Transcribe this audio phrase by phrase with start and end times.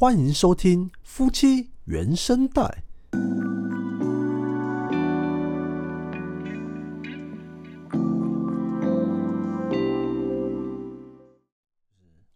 [0.00, 2.84] 欢迎收听夫妻原声带。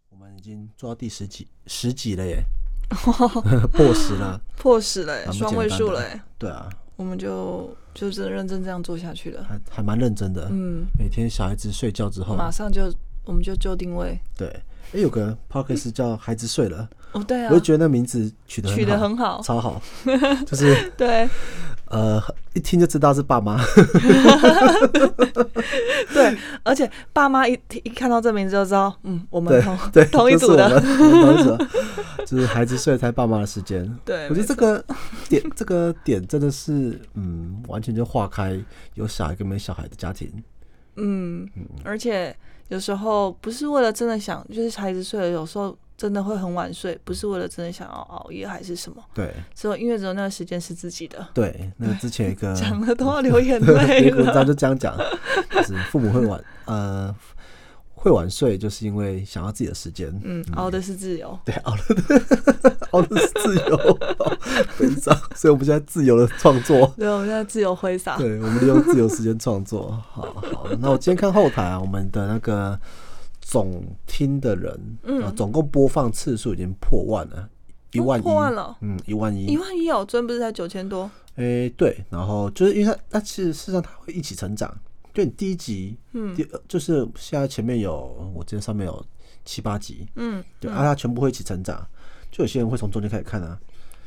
[0.09, 2.43] 我们已经做到第十集，十集了耶，
[3.71, 4.41] 破十了。
[4.57, 6.67] 破十了双位数了耶，对啊，
[6.97, 9.41] 我们就就真的认真这样做下去了。
[9.41, 10.49] 还还蛮认真的。
[10.51, 12.93] 嗯，每天小孩子睡觉之后，马上就
[13.23, 14.19] 我们就就定位。
[14.35, 14.53] 对，
[14.91, 19.41] 哎，有个 podcast 叫“孩子睡了”，哦，对啊我就，觉得那名字取得取得很好。
[19.41, 19.81] 超好，
[20.45, 21.27] 就是对
[21.87, 22.21] 呃，
[22.53, 23.63] 一听就知道是爸妈。
[26.13, 30.79] 对，而且爸妈一听一看到这名字就知道，嗯，我们同对，同一组的。
[30.79, 31.67] 同一组的，
[32.25, 33.87] 就是孩子睡才爸妈的时间。
[34.03, 34.83] 对，我觉得这个
[35.29, 38.59] 点，这个点真的是，嗯，完全就划开
[38.95, 40.31] 有小孩跟没小孩的家庭。
[40.95, 41.47] 嗯，
[41.83, 42.35] 而且
[42.73, 54.43] 有时候不是为了真的想，就是孩子睡了，有时候真的会很晚睡，不是为了真的想要熬夜还是什么，对只有因为只有那个时间是自己的，对，那个之前一个 讲了都要流眼有泪了。
[54.43, 54.97] 就这样讲，
[55.51, 57.15] 就是父母会晚呃
[58.03, 60.13] 会晚睡，就是因为想要自己的时间。
[60.25, 61.39] 嗯，熬的是自由。
[61.45, 63.97] 对，熬的，熬的是自由，
[64.77, 66.93] 挥洒， 所以我们现在自由的创作。
[66.97, 68.17] 对，我们现在自由挥洒。
[68.17, 69.89] 对，我们利用自由时间创作。
[70.11, 70.23] 好
[70.53, 72.77] 好，那我今天看后台啊，我们的那个
[73.39, 77.47] 总听的人，嗯呃总共播放次数已经破万了，
[77.93, 81.09] 一万一，破万了嗯，一万一一，万一哦，昨天不是才九千多？
[81.37, 84.69] 诶、对，然后就是因为它，它其实事实上它会一起成长。
[85.13, 86.35] 就你第一集，嗯。
[86.35, 89.05] 第呃就是现在前面有，我记得上面有
[89.45, 91.85] 七八集，嗯，对，啊，它全部会一起成长。
[92.31, 93.59] 就有些人会从中间开始看啊，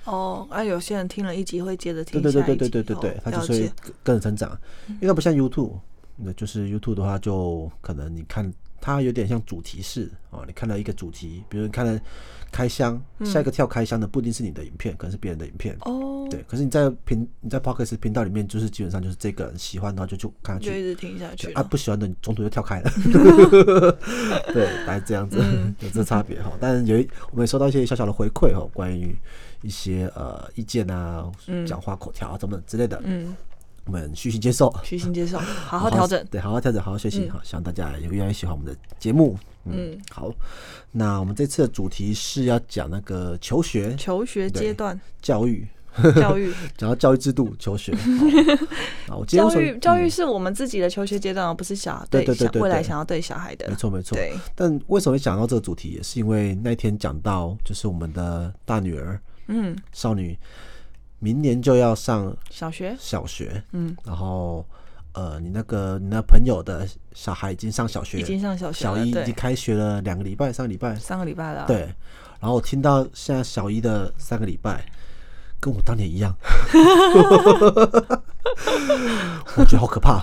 [0.04, 3.72] 哦，啊，有些人听了一集会接着听对对对对对对对对，它就是会。
[4.02, 5.78] 跟着成长，因为它不像 YouTube，
[6.16, 8.52] 那就是 YouTube 的话，就可能你看
[8.86, 12.00] 它有点像主题式哦，你看到一个主题，比如你看了
[12.52, 15.76] 开箱，下一个跳开箱的不一定是你的影片，可能是别人的影片。
[15.80, 22.92] 哦，对，可是你在频你在 p o c k e t 频道里面，就是基本上就是这个人喜欢，然后就就看下去，就一直听下去啊，不喜欢的你中途就跳开了。
[24.54, 25.74] 对，大概这样子，嗯。
[25.80, 26.52] 有这差别哈。
[26.60, 29.18] 但是有一我们也收到一些小小的回馈哈，关于
[29.62, 31.28] 一些呃意见啊、
[31.66, 33.36] 讲话口条啊等等之类的，嗯，
[33.86, 36.24] 我们虚心接受，虚心接受， 好好调整。
[36.30, 39.38] 对，好好调整，好好学习，好，希望大家也越来越喜欢我们的节目。
[39.64, 39.92] 嗯。
[39.92, 40.32] 嗯，好，
[40.92, 43.94] 那我们这次的主题是要讲那个求学。
[43.96, 45.00] 求学阶段。
[45.22, 45.66] 教育，
[46.16, 47.92] 教育， 讲到教育制度求学。
[49.26, 53.68] 教育教育是我们自己的求学阶段，而不是小对对未来想要对小孩的。
[53.68, 53.74] 没。
[53.76, 54.16] 错没错。
[54.16, 60.36] 对，但为什么会讲到这个主题，也是因为那天讲到，就是我们的大女儿嗯，少女，
[61.18, 64.64] 明年就要上小学，小学，嗯，然后
[65.12, 71.64] 呃，你那个你那朋友的小孩已经上小学，已经上小学了，小一已经，开学了两个礼拜，三个礼拜，三个礼拜了。
[71.66, 71.78] 对，，
[72.38, 74.84] 然后我听到现在小一的三个礼拜，
[75.58, 76.34] 跟我当年一样，
[79.56, 80.22] 我觉得好可怕，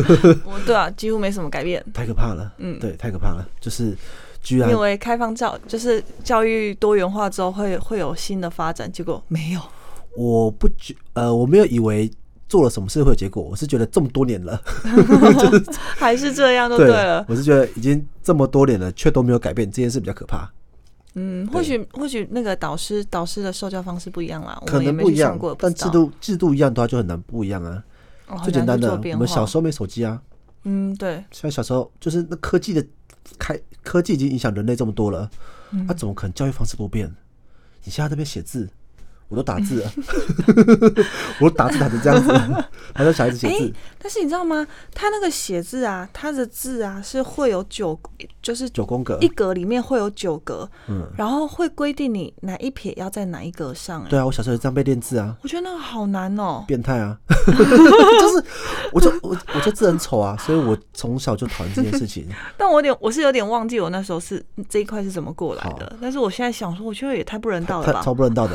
[0.44, 1.82] 我对啊，几乎没什么改变。
[1.94, 2.78] 太可怕了，嗯。
[2.78, 3.96] 对，太可怕了，就是
[4.42, 9.60] 居然因为开放教就是教育多元化之后会会有新的发展，结果没有。
[10.16, 12.10] 我不觉呃，我没有以为
[12.48, 14.60] 做了什么事会有结果，我是觉得这么多年了，
[15.96, 17.24] 还是这样就对了。
[17.28, 20.48] 我是觉得已经这么多年了，却都没有改变，这件事比较可怕，
[21.14, 27.82] 嗯，或许或许那个导师导师的受教方式不一样啦，我可能不一样但制度制度一样的话就很难不一样啊。
[28.28, 30.20] 哦最简单的，我们小时候没手机啊，
[30.64, 32.84] 嗯，对，像小时候就是那科技的
[33.38, 35.30] 开，科技已经影响人类这么多了，
[35.72, 35.84] 嗯。
[35.86, 37.06] 那、怎么可能教育方式不变？
[37.84, 38.66] 你现在在那边写字，
[39.34, 39.92] 我都打字了，
[41.40, 42.30] 我都打字打成这样子，
[42.94, 44.64] 还在小孩子写字，但是你知道吗？
[44.94, 47.98] 他那个写字啊，他的字啊是会有九，
[48.40, 58.44] 就是九宫格一，格里面会有九格，嗯，然后会规定你哪一撇要在哪一格上、哎，对啊，我小时候也这样被练字啊，我觉得那个好难哦、变态啊，就是
[58.92, 62.28] 我就我我就字很丑啊，所以我从小就讨厌这件事情。
[62.56, 65.96] 但我有点，我是有点忘记我那时候是这一块是怎么过来的。
[66.00, 68.14] 但是我现在想说，我觉得也太不人道了吧超？
[68.14, 68.54] 不人道的。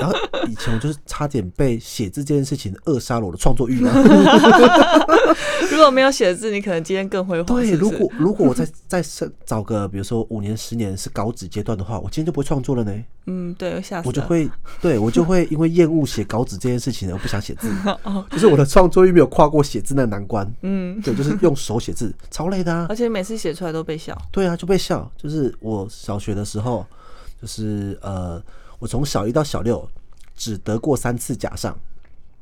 [0.00, 0.14] 然后
[0.48, 3.94] 以前我就是差点被写字这件事情扼杀了我的创作欲望。
[5.70, 7.46] 如果没有写字，你可能今天更辉煌。
[7.56, 12.92] 对，如果如果我再再是找个，比如说五年、十年是稿纸阶段的话，我今天就不会创作了呢。
[13.26, 14.02] 嗯，对，吓死了。
[14.06, 14.48] 我就会，
[14.80, 17.68] 对我就会因为厌恶写稿纸这件事情而不想写字，
[18.04, 20.50] 哦，就是我的创作欲没有跨过写字那难关。
[20.62, 22.86] 嗯，对，就是用手写字，超累的啊。
[22.88, 24.16] 而且每次写出来都被笑。
[24.30, 25.10] 对啊，就被笑。
[25.16, 26.86] 就是我小学的时候，
[27.40, 28.40] 就是呃，
[28.78, 29.88] 我从小一到小六
[30.34, 31.76] 只得过三次甲上。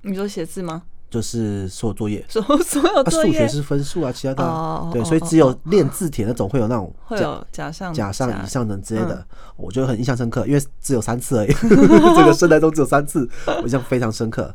[0.03, 0.83] 你说写字吗？
[1.11, 2.25] 就是所有作业。
[2.29, 9.27] 所所有啊，作业数学是分数啊，其他的啊、对，所以只有练字帖那种会有那种会有假上甲上以上等之类的，嗯
[9.57, 14.53] 我觉得很印象深刻，因为只有三次而已， 这个生态中只有三次，我印象非常深刻。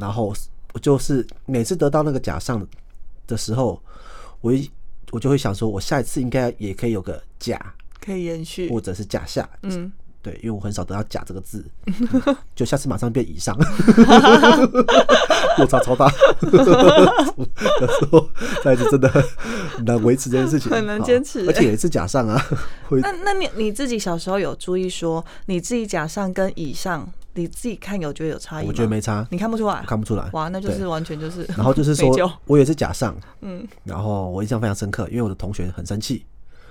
[0.00, 0.32] 然后
[0.72, 2.64] 我就是每次得到那个甲上
[3.26, 3.82] 的时候，
[4.40, 4.70] 我一
[5.10, 8.70] 我就会想说，我下一次应该也可以有个甲可以延续。
[8.70, 9.90] 或者是甲下，嗯，
[10.22, 11.64] 对，因为我很少得到“甲”这个字，
[12.54, 13.56] 就下次马上变以上，
[15.58, 16.08] 落差超大。
[16.42, 16.72] 有时
[18.10, 18.28] 候
[18.64, 19.20] 那就真的很
[19.84, 22.40] 难维持这件事情，很难好坚持而且有一次甲上啊，
[22.90, 28.68] 那那你你自己小时候有注意说你自己甲上跟以上，你自己看有觉得有差异吗？
[28.68, 30.28] 我觉得没差，你看不出来，看不出来。
[30.32, 31.42] 哇，那就是完全就是。
[31.56, 36.24] 然后就是说，我也是假上，嗯，然后我印象非常深刻，因为我的同学很生气，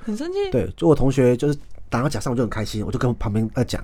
[0.06, 0.38] 很生气。
[0.52, 1.58] 对，就我同学就是
[1.92, 3.80] 打到甲上，我就很开心，我就跟旁边在讲，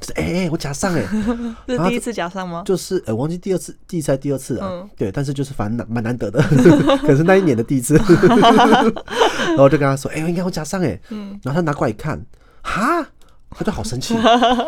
[0.00, 1.02] 就是哎哎、我甲上哎、
[1.68, 2.62] 是第一次甲上吗？
[2.66, 4.66] 就是呃，我忘记第二次、第一次还是第二次啊？
[4.68, 6.42] 嗯对，但是就是反正难蛮难得的，
[7.06, 7.94] 可是那一年的第一次，
[9.46, 12.20] 然后我就跟他说：“哎、我应该会加上哎。”嗯然后他拿过来一看，
[12.62, 13.06] 哈，
[13.50, 14.16] 他就好生气，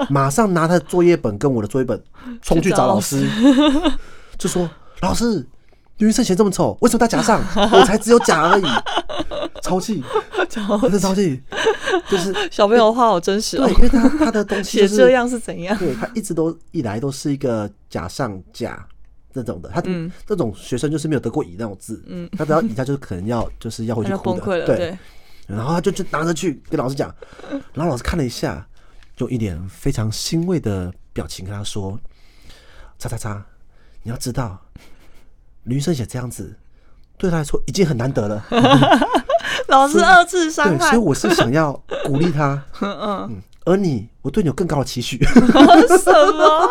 [0.09, 2.01] 马上拿他的作业本跟我的作业本
[2.41, 3.29] 冲去找老师，
[4.39, 4.71] 就说
[5.03, 5.45] ：“老师，
[5.99, 7.43] 刘云胜写这么丑，为什么他假上？
[7.73, 8.65] 我才只有假而已。”
[9.63, 10.05] 超气，
[10.49, 11.43] 真的超气，
[12.11, 15.77] 就是 小朋友的话好真实哦对，，因为他他的东西就是 写这样是怎样？
[15.79, 18.87] 对他一直都以来都是一个假上甲
[19.33, 24.67] 这种的，他嗯这种学生就是没有得过乙那种字，嗯，他只要乙，他就是可能要就是要回去哭的。
[24.67, 24.99] 对，对，
[25.47, 27.15] 然后他就就拿着去跟老师讲，
[27.75, 28.67] 然后老师看了一下，
[29.17, 31.99] 就一脸非常欣慰的表情跟他说
[32.99, 33.45] ：“叉叉叉，
[34.03, 34.61] 你要知道，
[35.65, 36.55] 女生写这样子。”
[37.19, 38.45] 对他来说已经很难得了，
[39.69, 40.99] 老师二次伤害，所害以。
[40.99, 41.73] 我是想要
[42.05, 45.19] 鼓励他，嗯，嗯，而你，我对你有更高的期许。
[45.25, 46.71] 什么？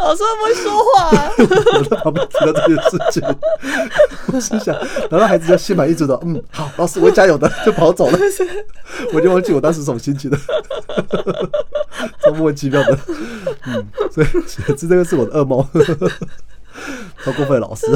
[0.00, 1.32] 老师会不会说话啊？
[1.78, 3.22] 我在旁边听到这件事情，
[4.32, 4.76] 我心想，
[5.10, 8.18] 然后孩子就心满意足的，嗯，好，老师，我会加油的，就跑走了。
[9.12, 10.38] 我就忘记我当时什么心情了，
[12.22, 12.98] 超莫名其妙的，
[13.66, 15.66] 嗯，所以写字这个是我的噩梦，
[17.24, 17.86] 超过分的老师。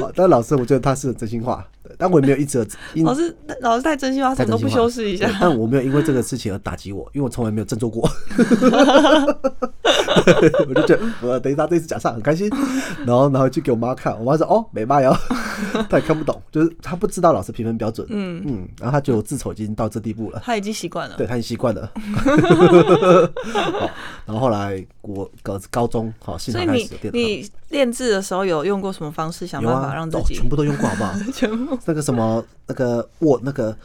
[0.00, 2.58] 好但老师我觉得他是真心话，对但我也没有一直
[3.02, 5.30] 老师，老师太真心话，什么都不修饰一下。
[5.40, 8.08] 但我没有因为这个事情而打击我，因为我从来没有振作过。
[10.68, 12.50] 我就觉得我等一下这次假上很开心，
[13.06, 15.16] 然后然后去给我妈看，我妈说哦没卖哦，
[15.88, 20.42] 她也看不懂，就是她不知道老师评分标准，嗯嗯，然后她觉得我自丑已经到这地步了。
[20.44, 21.16] 她已经习惯了。
[21.16, 21.90] 对，她已经习惯了。
[23.52, 23.90] 好，
[24.26, 31.14] 然后后来我高高中好，幸所以你你练字的时候有用过什么方式想办法让，自己哦全部都用过好不好？
[31.32, 33.76] 全部那个什么那个握那个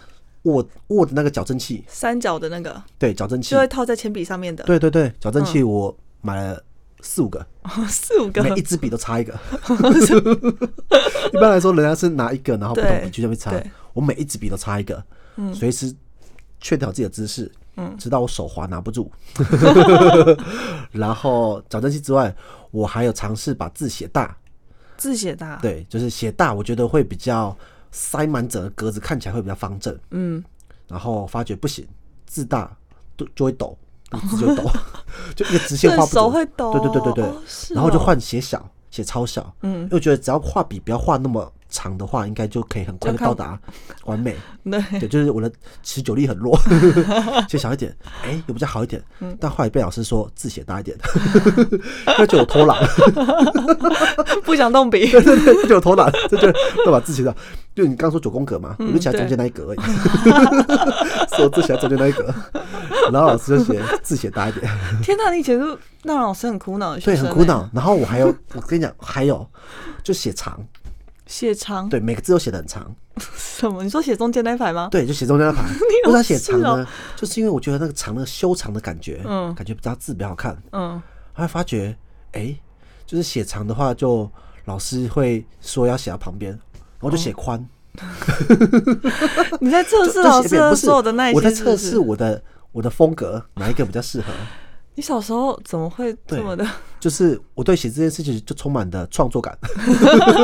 [0.43, 2.81] 握握的那个矫正器，三角的那个？
[2.97, 3.51] 对，矫正器。
[3.51, 6.61] 就，会套在铅笔上面的，对对对，矫正器我买了
[7.01, 7.45] 四五个，
[7.87, 8.43] 四五个？
[8.43, 9.33] 每一支笔都插一个。
[11.33, 15.03] 一般来说，人家是拿一个，然后不同笔去那边插对，我每一支笔都插一个，
[15.53, 15.93] 随时
[16.59, 17.95] 确定好自己的姿势，嗯。
[17.97, 19.11] 直到我手滑拿不住。
[20.91, 22.33] 然后矫正器之外，
[22.71, 24.37] 我还有尝试把字写大，
[24.97, 25.55] 字写大。
[25.57, 27.57] 对，就是写大，我觉得会比较
[27.93, 29.97] 塞满整个格子，看起来会比较方正。
[30.09, 30.43] 嗯，
[30.89, 31.87] 然后发觉不行，
[32.25, 32.75] 字大
[33.15, 33.77] 就就会抖，
[34.11, 34.69] 那个字就抖，
[35.35, 36.23] 就一个直线画不准。
[36.23, 36.73] 手会抖。
[36.73, 43.59] 对对对对对，然后就哦换写小，写超小，嗯，因为我觉得只要画笔不要画那么长的话，应该就可以很快的到达
[44.05, 44.35] 完美。
[44.63, 46.57] 对，对，就是我的持久力很弱，
[47.49, 47.93] 写小一点，
[48.23, 49.03] 哎、有比较好一点。
[49.19, 50.95] 嗯但后来被老师说字写大一点，
[52.05, 52.77] 他觉得我偷懒，
[54.45, 55.09] 不想动笔。
[55.11, 56.53] 对对对，他觉得我偷懒，就觉得
[56.85, 57.35] 要把字写到。
[57.75, 59.79] 就你刚说九宫格嘛，我就写在中间那一格而已，
[61.29, 62.23] 所以我字写在中间那一格，
[63.11, 64.71] 然后老师就写字写大一点，
[65.01, 67.43] 天哪，你以前是让老师很苦恼的学对，生，欸很苦。
[67.45, 67.67] 恼。
[67.73, 69.43] 然后我还有，我跟你讲，还有
[70.03, 70.59] 就写长，
[71.33, 72.95] 写长对，每个字都写的很长，
[73.35, 73.83] 什么？
[73.83, 74.87] 你说写中间那一排吗？
[74.91, 75.67] 对，就写中间那排。
[76.05, 76.87] 有为啥写长呢？
[77.15, 80.55] 就是因为我觉得那个长那个修长的感觉，嗯感觉比较字比较好看。
[80.73, 81.01] 嗯，
[81.33, 81.97] 后来发觉，
[82.33, 82.55] 哎、
[83.07, 84.29] 就是写长的话，就
[84.65, 87.67] 老师会说要写到旁边，然后就写宽。
[89.59, 92.39] 你在测试就老师所有的耐心，我在测试我的
[92.71, 94.27] 我的风格哪一个比较适合。
[94.95, 96.65] 你小时候怎么会这么的？
[96.99, 99.57] 就是我对写这件事情就充满的创作感，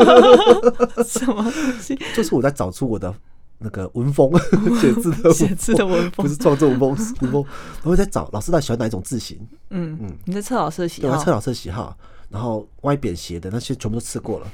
[1.05, 1.97] 什么东西？
[2.15, 3.13] 就是我在找出我的
[3.59, 4.31] 那个文风，
[4.79, 6.89] 写字的文写字的文风不是创作文风，
[7.21, 7.45] 文风。
[7.83, 9.39] 我会在找老师到底喜欢哪一种字型，
[9.69, 11.95] 嗯嗯，你在测老师的喜好在测老师的喜好，
[12.29, 14.47] 然后歪扁斜的那些全部都测过了，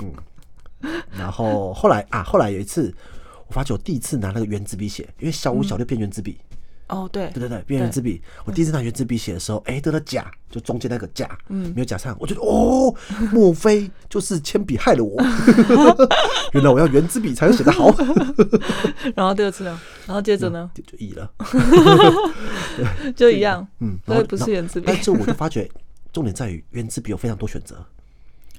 [0.00, 0.12] 嗯，
[1.18, 2.94] 然后后来啊，后来有一次，
[3.48, 6.38] 我发觉我第一次拿那个圆珠笔写，因为小五小六变圆珠笔，
[6.90, 8.20] 哦，对对，对对，变圆珠笔。
[8.44, 12.94] 我第一次拿圆珠笔写的时候，哎，得了甲，就中间那个甲，嗯没有甲上，我觉得哦，
[13.32, 15.16] 莫非就是铅笔害了我？
[16.52, 17.94] 原来我要圆珠笔才能写得好，
[19.14, 21.30] 然后第二次呢，然后接着呢，就就乙了。
[23.16, 25.70] 就一样，嗯，所以不是圆珠笔但是我就发觉，
[26.12, 27.76] 重点在于圆珠笔有非常多选择。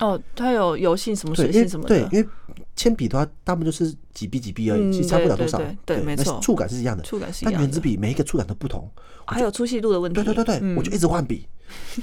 [0.02, 2.28] 哦，它有油性什么，水性什么的，，对因为
[2.76, 5.58] 铅笔的话，大部分就是几笔几笔而已，嗯其实差不了多少。
[5.60, 7.04] 对对对没错触感是一样的。
[7.04, 8.90] 触感是一样的但圆珠笔每一个触感都不同。
[9.28, 10.16] 还有粗细度的问题。
[10.16, 11.48] 对对对对，嗯我就一直换笔，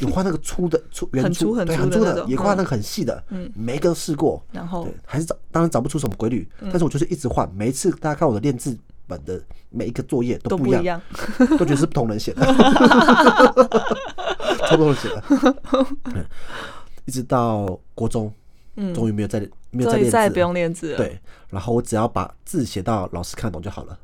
[0.01, 4.43] 有换那个粗的粗圆 很粗很对粗很粗的，也换那个很细的，嗯每一个都试过。
[4.53, 8.79] 然后对，还是找当然找不出什么规律，嗯但是我就是一直换，每一次大家看我的练字
[9.09, 11.59] 本的每一个作业都不一样，都不一样。
[11.59, 12.47] 都觉得是不同人写的，
[14.69, 15.25] 差不多人写的。
[17.09, 18.31] 对一直到国中，
[18.95, 23.99] 终于没有再没有再练字了，再也不用练字了。，对，然后我只要把字写到老师看懂就好了。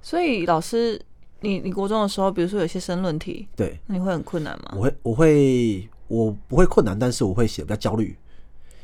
[0.00, 1.00] 所以老师，
[1.40, 4.72] 你你国中的时候，比如说有些申论题，对，那你会很困难吗？
[4.74, 8.16] 我会我会我不会困难，但是我会写得比较焦虑。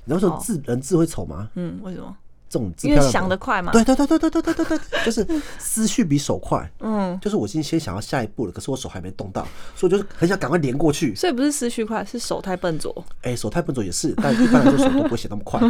[0.05, 1.49] 你知道为什么哦字人字会丑吗？
[1.55, 2.15] 嗯，为什么？
[2.55, 3.73] 这种因为想得快嘛。
[3.73, 5.27] 对对对对对对对对对，就是
[5.59, 6.71] 思绪比手快。
[6.79, 9.43] 嗯，就是我今天先想要下一步了，可是我手还没动到，
[9.75, 11.15] 所以我就是很想赶快连过去。
[11.17, 13.05] 所以不是思绪快，是手太笨拙。
[13.23, 15.61] 哎、手太笨拙也是，但一般来说手都不会写那么快，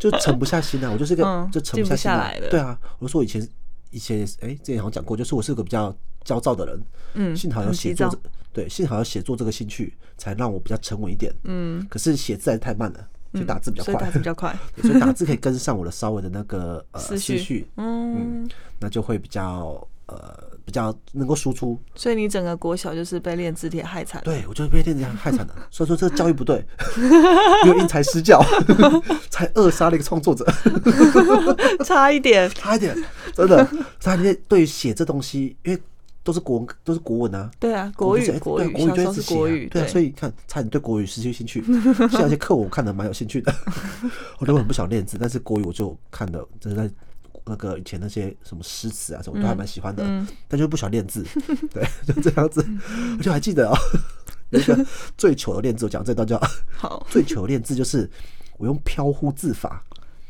[0.00, 0.88] 就沉不下心来。
[0.88, 3.46] 我就是一个、嗯就沉不下心下来的对啊，我说我以前
[3.90, 6.82] 以前哎、之前好像讲过，就是我是个比较焦躁的人。
[7.14, 8.18] 嗯幸好有写作这，
[8.52, 11.32] 对，幸好有写作这个兴趣，才让我比较沉稳一点。
[11.44, 14.10] 嗯，可是写字还是太慢了，所以打字比较快所以打。
[14.10, 14.58] 字比较快。
[14.76, 18.48] 对所以打字可以跟上我的稍微的那个呃思绪，嗯，
[18.78, 21.78] 那就会比较呃比较能够输出。
[21.94, 24.22] 所以你整个国小就是被练字帖害惨。
[24.24, 25.54] 对，我就是被练字帖害惨的。
[25.70, 26.64] 所以说这个教育不对，
[27.64, 28.40] 没有因材施教，
[29.30, 30.46] 才扼杀了一个创作者。
[31.84, 32.48] 差一点。
[32.50, 32.96] 差一点，
[33.34, 34.36] 真的，差一点。
[34.46, 35.82] 对于写这东西，因为
[36.24, 37.48] 都是国文，都是国文啊。
[37.60, 41.62] 对啊，国语国语，国语就是国语，写啊对啊，所以看差点对国语失去兴趣。
[42.10, 43.54] 像有些课文我看的蛮有兴趣的，
[44.40, 46.90] 我都很不想练字，但是国语我就看的，就是在
[47.44, 51.22] 那个以前那些什么诗词啊什么都还蛮喜欢的，嗯但就不喜欢练字，
[51.70, 52.66] 对，就这样子。
[53.18, 53.76] 我就还记得哦，
[54.48, 54.86] 有一个
[55.18, 56.40] 最糗的练字，我讲这段叫
[56.74, 58.10] 好，最糗的练字，就是
[58.56, 59.84] 我用飘忽字法。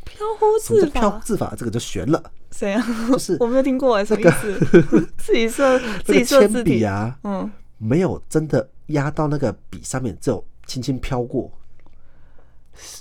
[0.04, 1.54] 飘忽字法，飘忽字法？
[1.56, 2.22] 这个就悬了，
[2.54, 2.86] 谁啊？
[3.10, 4.58] 就是 我没有听过哎，什么意思？
[5.18, 11.50] 自己设自己那个铅设字，笔啊，嗯，没有真的压到那个笔上面，只有轻轻飘过。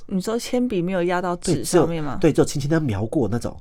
[0.07, 2.17] 你说铅笔没有压到对，纸上面吗？
[2.19, 3.55] 对，只有轻轻的描过那种，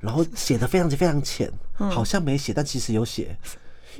[0.00, 3.36] 然后写的非常非常浅，嗯好像没写，但其实有写。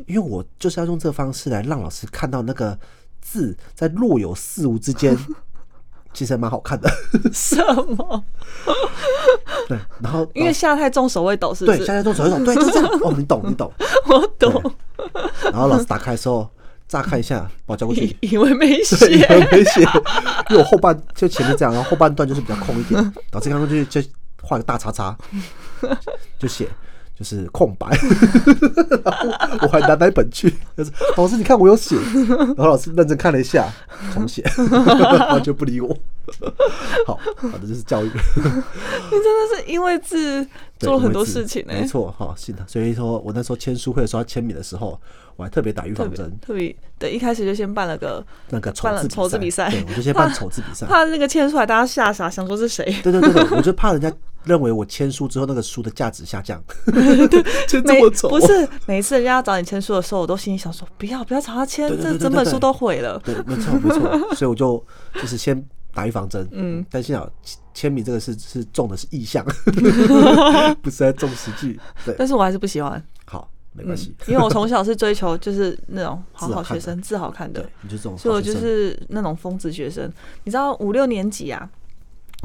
[0.06, 2.76] 因为我就是要用这个方式来让老师看到那个
[3.20, 5.16] 字在若有似无之间，
[6.12, 6.90] 其实还蛮好看的。
[7.32, 7.56] 什
[7.96, 8.24] 么？
[9.68, 11.86] 对，然后因为下太重手会抖，是不对，是？
[11.86, 12.88] 现在动手会抖，对，就这样。
[13.02, 13.72] 哦，你懂，你懂。
[14.06, 14.74] 我懂，
[15.44, 16.48] 然后老师打开的时候，
[16.86, 18.36] 乍看一下，把我交过去以。
[18.36, 19.80] 为没对，写，以为没写，
[20.50, 24.06] 因为我后半就前面这样，然后后半段就是比较空一点，导致刚刚就就
[24.42, 25.16] 画个大叉叉，
[26.38, 26.68] 就写
[27.18, 27.86] 就是空白，
[29.04, 29.12] 然
[29.58, 31.96] 后我还拿那一本去，就是老师你看我有写，
[32.28, 33.72] 然后老师认真看了一下，
[34.12, 34.42] 重写，
[35.30, 35.96] 完全不理我。
[37.06, 40.44] 好，好的，就是教育，你真的是因为字
[40.78, 44.98] 做了很多事情呢、没错，哈，是的，所以说我那时候签书会的时候要签名的时候，
[45.36, 49.70] 我还特别打预防针，特别对，一开始就先办了个那个丑办了字比赛。
[49.70, 52.84] 对，我就先办丑字比赛，怕那个签出来大家吓傻，想说是谁。
[53.02, 54.12] 对对对对，我就怕人家
[54.44, 56.62] 认为我签书之后那个书的价值下降，
[57.66, 62.52] 签这每么丑，不是每一次人家要找你签书的时候，我都心里想说不要不要找他签，这整本对。
[62.52, 63.20] 书都毁了。
[63.24, 65.60] 对，没错没错，所以我就就是先
[65.92, 69.44] 打预防针，嗯，但幸好签签名这个是是中的是意向，
[70.80, 73.02] 不是在中实际，对，但是我还是不喜欢，好，
[73.74, 77.60] 没关系，因为我从小是追求就是那种 好好学生，字好看的。
[77.60, 80.10] 对，，你就这种所以我就是那种疯子学生。
[80.44, 81.68] 你知道五六年级啊，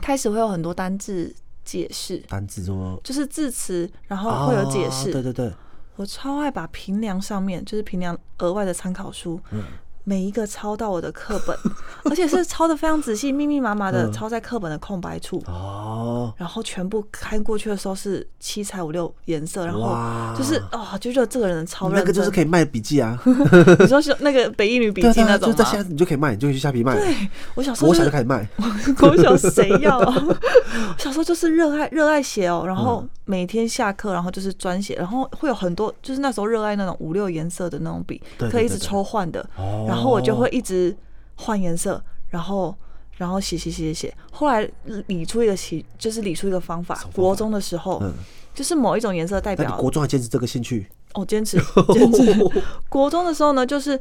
[0.02, 1.34] 开始会有很多单字
[1.64, 5.12] 解释，单字说就是字词，然后会有解啊释。
[5.12, 5.54] 对对对，
[5.98, 9.62] 我超爱把平梁上面就是平梁额外的参考书，嗯
[10.04, 11.56] 每一个抄到我的课本，
[12.10, 15.42] 而且是抄的非常仔细，密密麻麻的嗯抄在课本的空白处。
[15.48, 19.96] 哦，然后全部看过去的时候是七彩五六颜色，然后
[20.38, 22.00] 就是哦，就觉得这个人超认真。
[22.04, 23.20] 那个就是可以卖笔记啊，
[23.80, 25.84] 你说是那个北一女笔记那种吗就在现？
[25.84, 27.16] 在你就可以卖，你就可以去下皮卖，对，
[27.56, 28.48] 我小时候国就是小就开始卖，
[29.02, 30.24] 我小谁要啊？
[30.98, 38.20] 小时候就是热爱热爱写哦，然后嗯每天下课，然后就是专写，然后会有很多，就是那时候热爱那种五六颜色的那种笔，
[38.50, 40.98] 可以一直抽换的，哦然后我就会一直
[41.36, 42.76] 换颜色，然后。
[43.20, 44.66] 然后写写写写写，后来
[45.08, 48.14] 理出一个写，就是理出一个方法国中的时候，嗯，
[48.56, 50.88] 就是某一种颜色代表国中还坚持这个兴趣？
[51.16, 51.58] 哦，坚持
[51.92, 52.64] 坚持。
[52.88, 54.00] 国中的时候呢，就是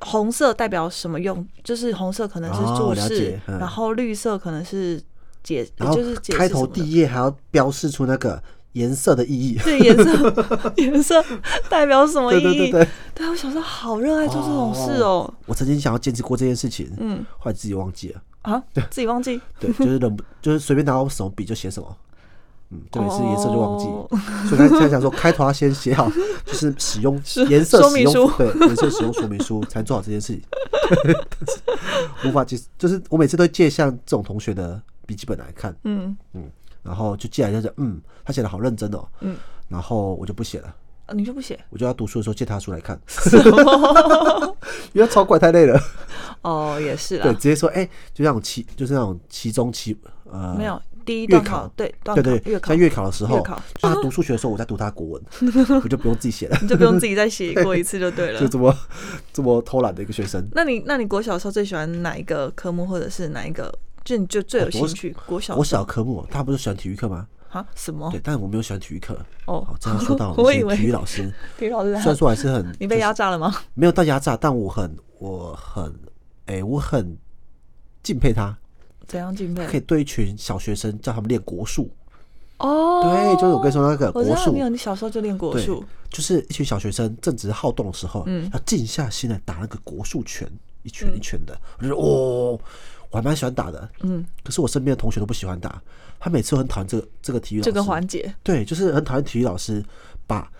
[0.00, 1.48] 红色代表什么用？
[1.64, 5.02] 就是红色可能是哦注释然后绿色可能是
[5.42, 8.42] 解，就是开头第一页还要标示出那个
[8.78, 9.58] 颜色的意义。
[9.64, 11.24] 对颜色 颜色
[11.68, 12.42] 代表什么意义？
[12.42, 15.32] 对对对对，对我小时候好热爱做这种事哦。
[15.46, 18.22] 我曾经想要坚持过这件事情，嗯后来自己忘记了。
[18.42, 21.96] 啊，自己忘记， 对，就是忍不，就是随便拿到什么笔就写什么。
[22.70, 24.06] 嗯，对每次颜色就忘记，哦
[24.46, 26.10] 所以他现在讲说开头要先写好，
[26.46, 27.14] 就是使用
[27.48, 30.42] 颜色使用说明书对颜色使用说明书才能做好这件事情。
[30.90, 36.44] 但是无法接，就是我每次都借像这种同学的笔记本来看，嗯嗯
[36.88, 39.36] 然后就借来就是嗯，他写的好认真哦，嗯，
[39.68, 41.58] 然后我就不写了，啊你就不写？
[41.68, 42.98] 我就要读书的时候借他书来看，
[44.94, 45.78] 因为他超怪太累了，
[46.40, 49.94] 哦，也是啊对，直，接说哎、就那种期就是那种期中期
[50.30, 51.72] 呃没有第一月段考考。
[51.76, 52.68] 对段对对，考月考。
[52.68, 53.46] 在月考的时候
[53.80, 55.22] 他读数学的时候，我在读他国文，
[55.82, 58.40] 我就不用自己写了，你就不用自己再写过一次就对了。
[58.40, 58.48] 就。
[58.48, 58.74] 这么
[59.32, 60.46] 这么偷懒的一个学生。
[60.52, 63.72] 那你那你国小的时候最喜欢哪一个科目，或者是哪一个
[64.08, 65.14] 就你就最有兴趣？
[65.26, 67.26] 国小我小科目，他不是喜欢体育课吗？
[67.50, 68.18] 啊什么对，？
[68.24, 69.14] 但是我没有喜欢体育课。
[69.44, 73.54] 哦好，这样说到 我以为体育老师， 体育老师虽然说还是很 你被压榨了吗？
[73.74, 75.94] 没有到压榨，但我很我很
[76.46, 77.14] 哎、我很
[78.02, 78.56] 敬佩他，
[79.06, 79.80] 怎样敬佩可以佩？
[79.80, 81.90] 对一群小学生叫他们练国术。
[82.58, 90.50] 哦，对，就是我跟你说那个国术我知道你，有，你小时候就练国对术，，就是一群小学生正值好动的时候，嗯要静下心来打那个国术拳，
[90.82, 92.58] 一拳一拳的，我就觉得哦，
[93.10, 93.88] 我还蛮喜欢打的。
[94.00, 95.80] 嗯，可是我身边的同学都不喜欢打，
[96.18, 97.70] 他每次都很讨厌这个这个体育老师。
[97.70, 99.84] 这个环节，对，就是很讨厌体育老师
[100.26, 100.50] 把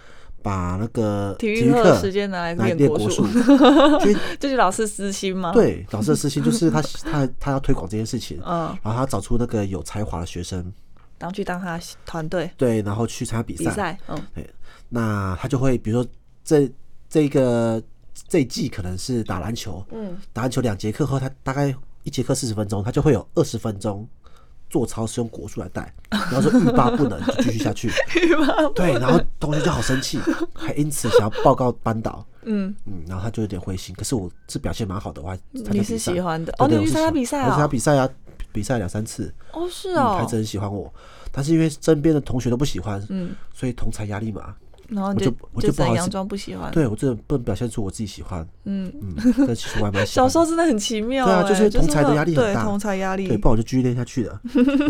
[0.43, 3.59] 把那个体育育课时间拿来练国术练国
[4.01, 10.73] 术， 因为这是老师私心吗？，对老师的私心就是他 他他要推广这件事情，嗯，然后他找出那个有才华的学生，
[11.19, 14.49] 然后去当他团队对，然后去参加比赛，比赛，嗯对，
[14.89, 16.11] 那他就会比如说
[16.45, 16.71] 这
[17.11, 17.83] 这个
[18.29, 21.75] 这一季可能是打篮球，嗯，打篮球两节课后，他大概
[22.05, 24.07] 一节课四十分钟，他就会有二十分钟
[24.71, 27.91] 做操是用国术来带，然后说欲罢不能就继续下去，
[28.75, 30.19] 对，然后同学就好生气，
[30.55, 36.53] 还因此想要报告班导， 嗯，嗯，然后他就有点灰心，可是我是表现蛮好的，我还参加比赛，你是喜欢的？
[36.53, 37.47] 对哦你去参加比赛啊？
[37.47, 38.09] 我参加比赛啊
[38.53, 40.93] 比赛两三次，哦是嗯，孩哦子，很喜欢我，
[41.33, 49.15] 但是因为身边的同学都不喜欢，嗯，所以同才压力嘛，我然后你就我就就不好佯装不喜欢，对我真的不能表现出我自己喜欢，嗯，嗯，
[49.47, 50.33] 但其实我还蛮喜小欢小。
[50.33, 54.41] 时候真的很奇妙欸，对啊就是同才的会压力很大对同才压力对，，不然我就继续练下去的。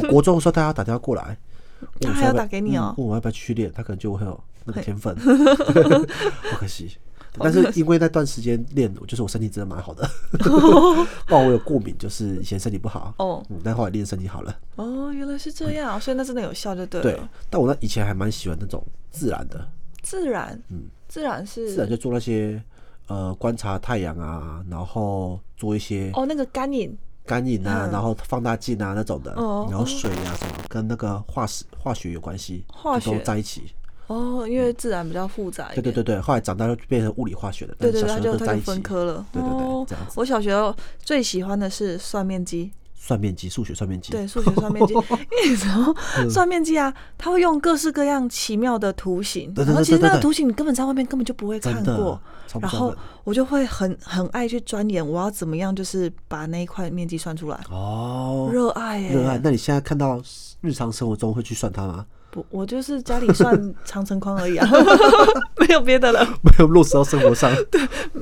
[0.04, 1.36] 我国中的时候，大家打电话过来，
[2.00, 5.16] 他还要打给你哦嗯问我要不要继续练，他可能就会有那个天分，
[6.52, 6.96] 好可惜。
[7.40, 10.08] 但是因为那段时间练，我就是我身体真的蛮好的，
[10.38, 14.56] 不然我有过敏，就是以前身体不好，哦嗯，但后来练身体好了。
[14.76, 19.68] 哦，原来是这样，所以那真的有效就对对了。，但我那以前还蛮喜欢那种自然的，
[20.02, 22.62] 自然，嗯，自然是自然就做那些
[23.08, 33.64] 呃观察太阳啊，然后做一些哦，那个干饮干影啊，嗯然后放大镜啊那种的，哦然后水啊什么跟那个化石化学有关系，就化学都在一起。
[34.06, 35.82] 哦，因为自然比较复杂一点。
[35.82, 38.38] 对对对对，后来长大就变成物理化学的，对对对，就。
[38.60, 39.26] 分科了。
[39.30, 42.72] 对对对哦这样子我小学最喜欢的是算面机，
[43.08, 46.28] 算面积、数学算面积，对，数学算面积， 因为你知道嗯。
[46.28, 52.20] 算面积啊，他会用各式各样奇妙的图形，然后其实那个图形你根本在外面根本就不会看过，
[52.60, 52.94] 然后
[53.24, 59.40] 我就会很很爱去钻研，我要怎么样就是把那一块面积算出来，哦，热爱耶，热爱。
[59.42, 60.20] 那你现在看到
[60.60, 62.04] 日常生活中会去算它吗？
[62.30, 64.68] 不，我就是家里算长城框而已啊，
[65.58, 67.50] 没有别的了， 没有落实到生活上。
[67.70, 67.80] 对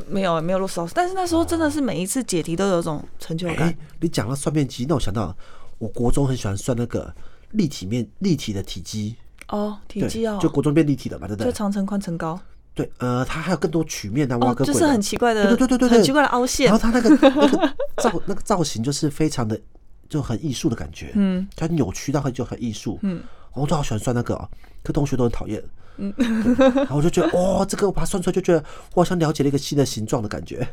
[0.09, 5.37] 没有没有落实到，但是那时候真的是每一次解题都有种成就哎、感，你讲到算面积，那我想到
[5.79, 7.12] 我国中很喜欢算那个
[7.53, 9.16] 立体面立体的体积，
[9.49, 11.51] 哦，体，积哦，就国中变立体的嘛，对不对？
[11.51, 12.38] 就长乘宽乘高，
[12.75, 19.61] 对，呃，它还有更多曲面啊，挖哦，个就是很奇怪的，对对对对对很奇怪的凹陷然后，它那个 那个造那个造型就是非常的
[20.09, 23.23] 就很艺术的感觉，嗯它扭曲到很就很艺术，嗯，
[23.57, 24.49] 我最好喜欢算那个、哦，
[24.83, 25.62] 可同学都很讨厌，
[25.97, 26.12] 嗯，
[26.59, 28.62] 然后我就觉得哇、这个我把它算出来就觉得
[28.95, 30.66] 我好像了解了一个新的形状的感觉，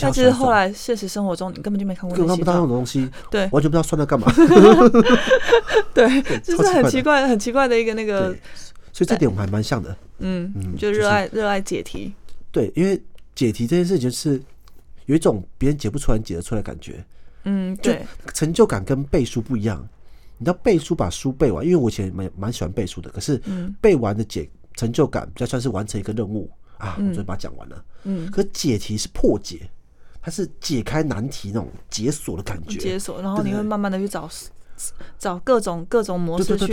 [0.00, 4.32] 但其实后来现实生活中你根本就没看过根本看不到那种东西，对完全不知道算它干嘛，
[5.92, 8.34] 对，就是很奇怪很奇怪的一个那个，
[8.92, 12.14] 所以这点我们还蛮像的，嗯，嗯就热爱热爱解题，
[12.50, 13.00] 对，因为
[13.34, 14.40] 解题这件事情就是
[15.06, 17.04] 有一种别人解不出来你解得出来的感觉，
[17.44, 19.86] 嗯，就对，成就感跟背书不一样。
[20.38, 23.74] 你知道背书把书背完，因为我以前蛮蛮喜欢背书的，可是嗯。
[23.80, 26.50] 背完的解成就感比较算是完成一个任务。
[26.78, 27.84] 啊，我终于把它讲完了。
[28.04, 29.68] 嗯，可解题是破解，
[30.22, 32.78] 它是解开难题那种解锁的感觉。
[32.78, 34.30] 解锁，然后你对会慢慢的去找
[35.18, 36.66] 找各种各种模式去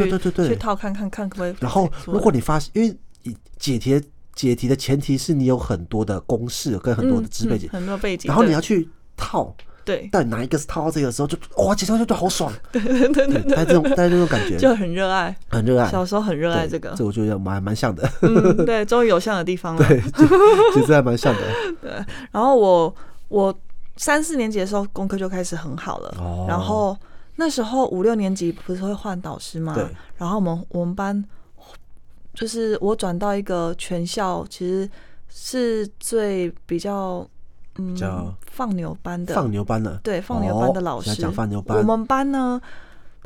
[0.47, 1.56] 去套看看看可不可以。
[1.60, 4.04] 然后如果你发现，因为解题的
[4.36, 10.10] 解题的前提是你有很多的公式跟很多的背景嗯，很多背景，然后你要去套，对。
[10.12, 19.88] 但哪一个是套到这个的时候就哇，解出来就好爽，对对对对，大概这种大概这种感觉，就很热爱，很热爱，小时候很热爱对这个，这我觉得蛮蛮像的，嗯，对，终于有像的地方了。
[19.88, 20.02] 对，
[20.74, 21.41] 其实还蛮像的，
[21.82, 21.91] 对
[22.32, 22.95] 然后我
[23.28, 23.56] 我
[23.98, 26.45] 三四年级的时候功课就开始很好了，哦。
[26.50, 26.98] 然后
[27.38, 29.74] 那时候五六年级不是会换导师嘛？
[29.76, 29.86] 对。
[30.17, 31.24] 然后我们我们班
[32.34, 34.89] 就是我转到一个全校，其实
[35.30, 37.28] 是最比较嗯
[37.75, 41.13] 比较放牛班的，放牛班的，对放牛班的老师。
[41.15, 41.77] 讲放牛班。
[41.77, 42.61] 我们班呢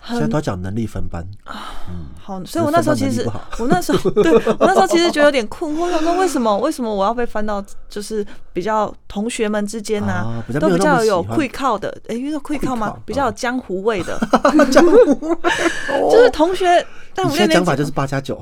[0.02, 1.22] 很现在都要讲能力分班。
[1.44, 1.76] 啊，
[2.20, 11.38] 好，所以我那时候其实我那时候 对我那时候其实觉得有点困惑，我想说为什么为什么我要被翻到就是比较同学们之间呢、啊都比较有喜欢。
[11.38, 12.96] 会靠的，哎、因为会靠吗？
[13.06, 14.18] 比较有江湖味的，
[14.72, 15.36] 江湖，
[16.10, 16.86] 就是同学。
[17.14, 18.42] 但我现在讲法就是八加九，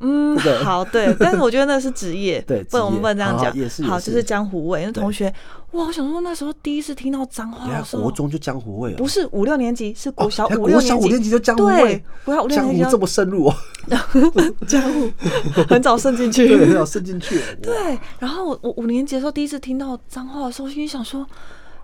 [0.00, 4.84] 嗯，好对，但是我觉得那是职业， 对不能我们不能这样讲好也是，好，就是江湖味。
[4.84, 5.00] 那对。
[5.00, 5.32] 同学，
[5.72, 8.02] 哇，我想说那时候第一次听到脏话的时候。
[8.02, 13.54] 国，中就江湖味了，不是五六年级，是国小哦五六年国小五年级就江湖对味，，国小五六年级这么深入哦，
[14.66, 15.10] 江湖，
[15.68, 21.24] 很早渗进去，对，要渗进去，对，然后我我五年级的时候第一次听到脏话的时候，心里想说：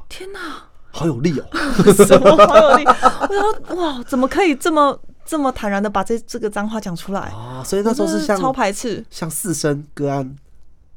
[0.09, 2.85] 天哪，好有力哦，什么好有力！
[2.85, 7.21] 我想说哇，怎么可以这么这么坦然的把这这个脏话讲出来？
[7.21, 10.37] 啊，所以那时候是像超排斥，像四声歌安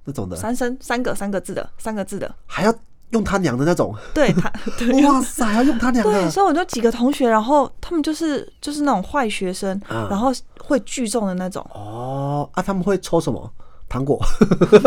[0.06, 2.74] 那种的，三声三个三个字的三个字的，还要
[3.12, 5.06] 用他娘的那种，对 他对。
[5.06, 13.52] 哇塞，还要用他娘对，的，所以我就几个同学，然后他们就是就是那种坏学生，嗯然后会聚众的那种，哦啊，他们会抽什么？
[13.90, 14.20] 糖果，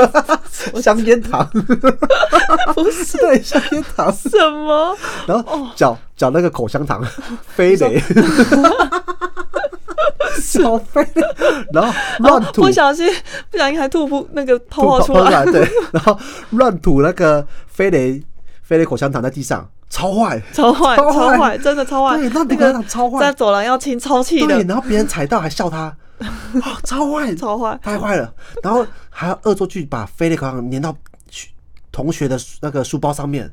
[0.83, 1.49] 香烟糖，
[2.75, 3.16] 不是。
[3.22, 4.96] 对香烟糖，什么？
[5.29, 7.01] 然后嚼嚼那个口香糖，
[7.46, 8.03] 飞雷，
[10.40, 11.07] 小飞，
[11.72, 13.09] 然后乱吐，不小心
[13.51, 16.18] 不小心还吐不那个泡吐泡出来，对， 然后
[16.51, 18.22] 乱吐那个飞雷
[18.62, 22.16] 飞雷口香糖在地上，超坏，超坏超坏，真的超坏。
[22.18, 23.20] 那口香个糖超坏。
[23.20, 25.79] 在，走廊要清超气对，的，然后别人踩到还笑他，
[26.18, 27.79] 啊， 超坏，超坏。
[27.83, 30.94] 太坏了，然后还要恶作剧把飞雷口香糖粘到
[31.92, 33.51] 同学的那个书包上面，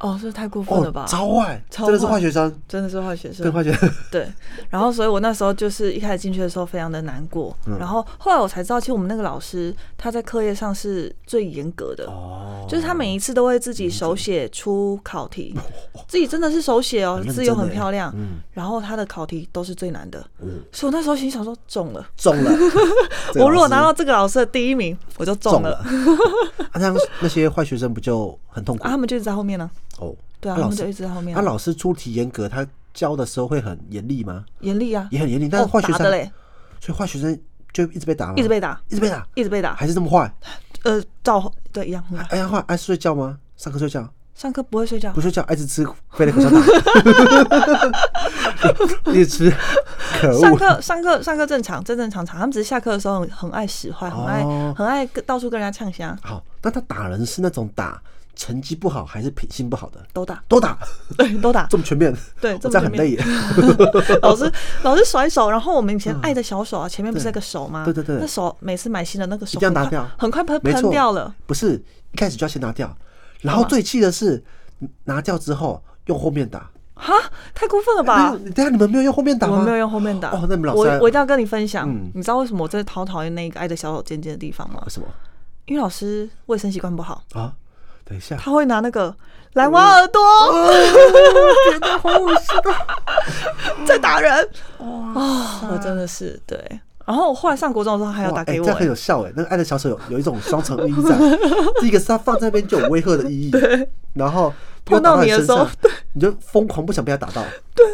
[0.00, 1.06] 哦，这太过分了哦吧，？
[1.06, 3.52] 超坏，超真的是坏坏学生，真的是坏学对生。
[3.52, 4.28] 坏学生，对，
[4.70, 12.06] 然后所以我那时候就是一开始进去的时候非常的难过，嗯然后后来我才知道，其实我们那个老师他在课业上是最严格的。
[12.06, 15.54] 哦，就是他每一次都会自己手写出考题，
[16.06, 18.12] 自己真的是手写哦字又很漂亮。
[18.16, 22.06] 嗯，然后他的考题都是最难的，嗯所以我那时候心想说中了。
[22.16, 22.50] 中了，
[23.36, 25.84] 我如果拿到这个老师的第一名，我就中了。
[26.74, 29.70] 那那些坏学生不就很痛苦啊，他们就一直在后面呢。
[29.98, 30.14] 哦？
[30.40, 31.44] 对啊，那老师他们就一直在后面他啊。
[31.44, 34.44] 老师出题严格，他教的时候会很严厉吗？
[34.60, 36.30] 严厉啊，也很严厉，但是哦坏学生，
[36.80, 37.38] 所以坏学生
[37.72, 38.34] 就一直被打吗？
[38.36, 39.74] 一直被打，一直被打，一直被打。
[39.74, 40.32] 还是这么坏？
[40.82, 42.24] 呃，照对一样坏。
[42.30, 43.38] 哎呀，坏爱睡觉吗？
[43.56, 44.06] 上课睡觉？
[44.36, 45.10] 上课不会睡觉？
[45.12, 46.62] 不，睡觉，爱吃吃飞的口香糖，
[49.14, 49.50] 一直吃，
[50.20, 50.38] 可恶！
[50.38, 54.74] 上课上课上课正常正正常常，他们只是下课的时候很很爱使坏，很爱哦。
[54.76, 57.98] 很爱到处跟人家呛香，好，那他打人是那种打
[58.34, 59.98] 成绩不好还是品性不好的？
[60.12, 60.78] 都打，都打，
[61.16, 62.98] 对，都打，这么全面，对，我这么全面。
[62.98, 63.26] 这样很
[63.72, 64.10] 累。
[64.10, 64.18] 耶。
[64.20, 67.86] 老师老师甩手，然后我们以前爱的小手啊，前面不是那个手吗？
[67.86, 68.18] 对对对。
[68.20, 70.06] 那手每次买新的那个手一定要拿掉。
[70.18, 71.34] 很快喷喷掉了。
[71.46, 72.94] 不是一开始就要先拿掉，
[73.40, 74.42] 然后最气的是
[75.04, 76.70] 拿掉之后用后面打。
[76.98, 77.12] 哈，
[77.54, 78.38] 太过分了吧有？？
[78.52, 79.52] 等下你们没有用后面打吗？
[79.52, 80.30] 我们没有用后面打。
[80.30, 84.90] 哦那你们老师我我一定要跟你分享嗯，你知道为什么我真的好讨厌那个爱的小手尖尖的地方吗为？
[84.90, 85.06] 什么
[85.66, 87.52] 因为老师卫生习惯不好，啊？
[88.04, 89.14] 等一下，他会拿那个
[89.54, 90.22] 来挖耳朵，
[91.70, 92.86] 天哪，好恶心啊！
[93.84, 94.48] 在打人。
[94.78, 96.80] 哇，我真的是对。
[97.06, 99.32] 然后我后来上国中的时候，他还要打给我、哎这样很欸有效哎。
[99.36, 101.16] 那个爱的小手有有一种双重意义在，
[101.80, 103.52] 第一个是它放在那边就有威吓的意义，
[104.14, 104.52] 然后
[104.84, 105.66] 碰到你的时候
[106.14, 107.42] 你就疯狂不想被他打到，
[107.74, 107.86] 对，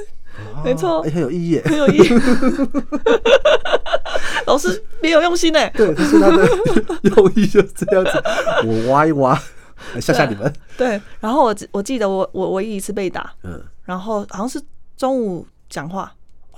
[0.64, 1.00] 没错。
[1.02, 1.62] 哎，很有意义耶。
[1.64, 2.08] 很有意义。
[4.46, 5.72] 老师别有用心呢、欸。
[5.76, 6.48] 对，就是他的
[7.02, 8.22] 用意就是这样子，
[8.66, 9.40] 我挖一挖，
[9.94, 10.52] 来吓吓你们。
[10.76, 14.60] 对，然后我记我记得我我唯一一次被打，嗯，然后好像是
[14.96, 16.12] 中午讲话，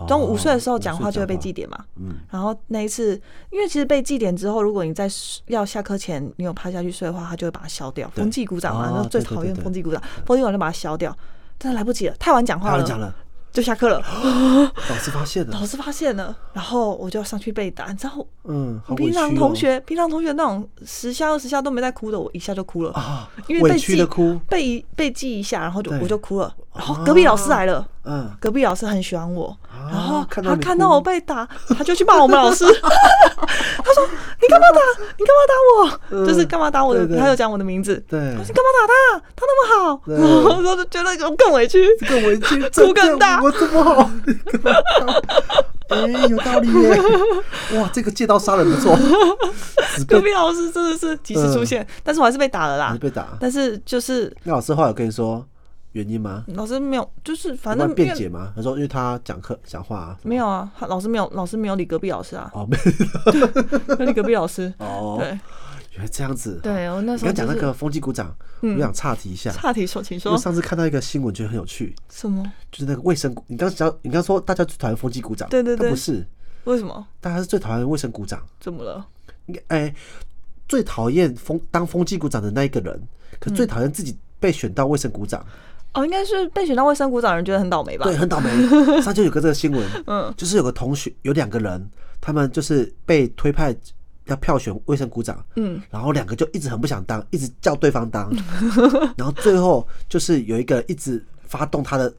[0.08, 1.52] 中午午睡的时候讲话就会被记记。
[1.52, 1.84] 点嘛。
[1.96, 5.08] 嗯，然后那一次，因为其实被记点之后，如果你在
[5.46, 8.10] 要下课前你有趴下去睡的话，他就会把它消掉。
[8.14, 11.16] 对风纪鼓掌嘛，哦那最讨厌风纪鼓掌，风纪鼓掌就把它消掉。
[11.58, 13.14] 但是来不及了，太晚讲话了，
[13.52, 14.02] 就下课了。
[14.90, 17.86] 老师发现了老，师发现了，然后我就上去被打。
[17.86, 22.90] 你知道，嗯，好平常同学，平常同学那种十下二十下都没在哭的，我一下就哭了。
[22.94, 26.52] 啊，因为被记的哭，被被记一下，然后就我就哭了。
[26.74, 29.56] 然后隔壁老师来了，嗯，隔壁老师很喜欢我，
[29.90, 32.64] 然后啊他看到我被打， 他就去骂我们老师。
[33.84, 34.06] 他说
[34.40, 34.80] ：“你干嘛打？
[35.18, 36.26] 你干嘛打我？
[36.26, 38.02] 就是干嘛打我的？”他就讲我的名字。
[38.08, 39.24] 对他说：“你干嘛打他？
[39.36, 41.86] 他那么好。”然后我就觉得我更委屈。
[42.08, 44.10] 更委屈， 哭更大我这么好，
[45.90, 46.98] 哎，有道理耶！
[47.78, 48.96] 哇，这个借刀杀人不错，
[50.08, 52.96] 隔壁老师真的是及时出现，但是我还是被打了啦。
[53.00, 53.28] 被打。
[53.38, 55.44] 但是就是那老师后来有跟你说
[55.94, 56.44] 原因吗？
[56.48, 58.52] 老师没有，就是反正辩解吗？
[58.54, 62.76] 他说因为他讲课讲话啊，没有啊，他老师没有，老师没有理隔壁老师啊，哦，没
[63.98, 64.72] 有理隔壁老师。
[64.78, 65.28] 哦，对
[65.92, 66.58] 原来这样子。
[66.60, 68.26] 对，我那你时候就是刚讲那个风纪鼓掌，
[68.60, 69.52] 我嗯想岔题一下。
[69.52, 72.42] 岔题说，请说因为上次看到一个新闻，觉得很有趣，什么？
[72.72, 73.44] 就是那个卫生鼓。
[73.46, 76.26] 你刚讲，你刚说大家最讨厌风纪鼓掌，对对对不是，
[76.64, 77.06] 为什么？
[77.20, 78.42] 大家是最讨厌卫生鼓掌。
[78.58, 79.06] 怎么了？
[79.46, 79.94] 应该哎、
[80.66, 83.00] 最讨厌风当风纪鼓掌的那一个人，
[83.38, 85.46] 可最讨厌自己被选到卫生鼓掌，
[85.94, 88.04] 哦，应该是被选到卫生股长的人觉得很倒霉吧？
[88.04, 88.50] 对，很倒霉。
[89.00, 90.34] 上就有个这个新闻，嗯。
[90.36, 91.88] 就是有个同学有两个人，
[92.20, 93.74] 他们就是被推派
[94.26, 98.32] 要票选卫生股长，嗯，然后两个就一直很不想当，一直叫对方当，
[99.16, 102.12] 然后最后就是有一个一直发动他的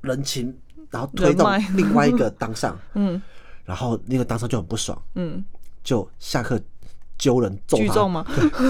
[0.00, 0.54] 人情，
[0.90, 3.20] 然后推动另外一个当上， 嗯。
[3.64, 5.44] 然后那个当上就很不爽，嗯，
[5.84, 6.60] 就下课
[7.20, 8.26] 揪人揍他，聚众吗？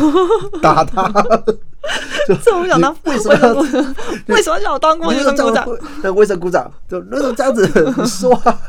[0.61, 1.09] 打他，
[2.43, 3.63] 这我不想当为什么
[4.29, 5.67] 为什么叫我当卫你生股长？
[6.03, 8.61] 那卫生股长就那种这样子，你说啊，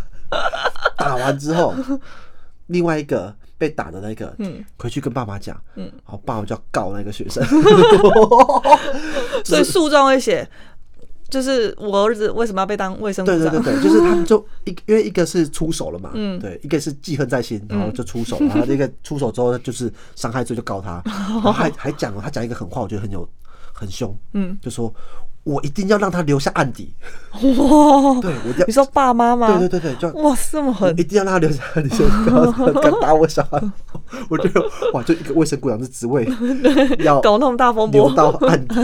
[0.97, 1.75] 打完之后，
[2.67, 7.43] 另外一个被打的那个，嗯回去跟爸妈讲，嗯然后爸妈就要告那个学生，
[9.43, 10.47] 所以诉状会写，
[11.31, 13.25] 就是我儿子为什么要被当卫生？
[13.25, 16.37] 对对对对， 就是他们就一因为一个是出手了嘛，嗯。
[16.39, 23.27] 对，一个是记恨在心，然后就出手，然后那个出手之后就是伤害罪就告他， 然后还还讲了他讲一个狠话，我觉得很有
[23.73, 24.93] 很凶，嗯，就说
[25.43, 26.93] 我一定要让他留下案底，
[27.33, 27.41] 哇，
[28.21, 29.49] 对我一定你说爸妈吗？
[29.49, 32.07] 要，对对对对，就哇，这么狠一，定要让他留下案底，就
[32.63, 33.59] 敢敢打我小孩，
[34.29, 34.61] 我觉得
[34.93, 36.27] 哇，就一个卫生股长的职位
[36.99, 38.07] 要搞那么大风波。
[38.07, 38.75] 留到案底，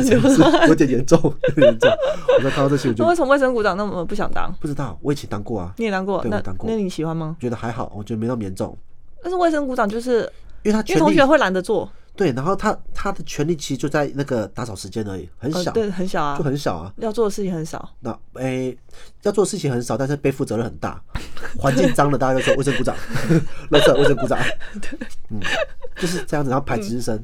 [0.68, 1.92] 有点严重，有点严重。
[2.40, 4.52] 我在看到这些我就那为什么卫生股长那么不想当？
[4.60, 6.22] 不知道，我以前当过啊，你也当过？
[6.24, 7.36] 那对我当过那你喜欢吗？
[7.40, 8.76] 觉得还好，我觉得没那么严重，
[9.22, 10.22] 但是卫生股长就是
[10.64, 16.92] 因为他因为同学会懒得做，对，然后他他的权利其实就在那个打扫时间而已，很呃小，对，很小啊就，很小啊。
[16.98, 17.94] 要做的事情很少。
[18.00, 18.76] 那诶、
[19.22, 21.00] 要做的事情很少，但是背负责任很大。
[21.60, 22.96] 环境脏了，大家就说卫生鼓掌，
[23.70, 24.40] 垃圾卫生鼓掌。
[24.82, 25.00] 对，
[25.30, 25.40] 嗯，
[25.96, 26.50] 就是这样子。
[26.50, 27.24] 然后排值日生，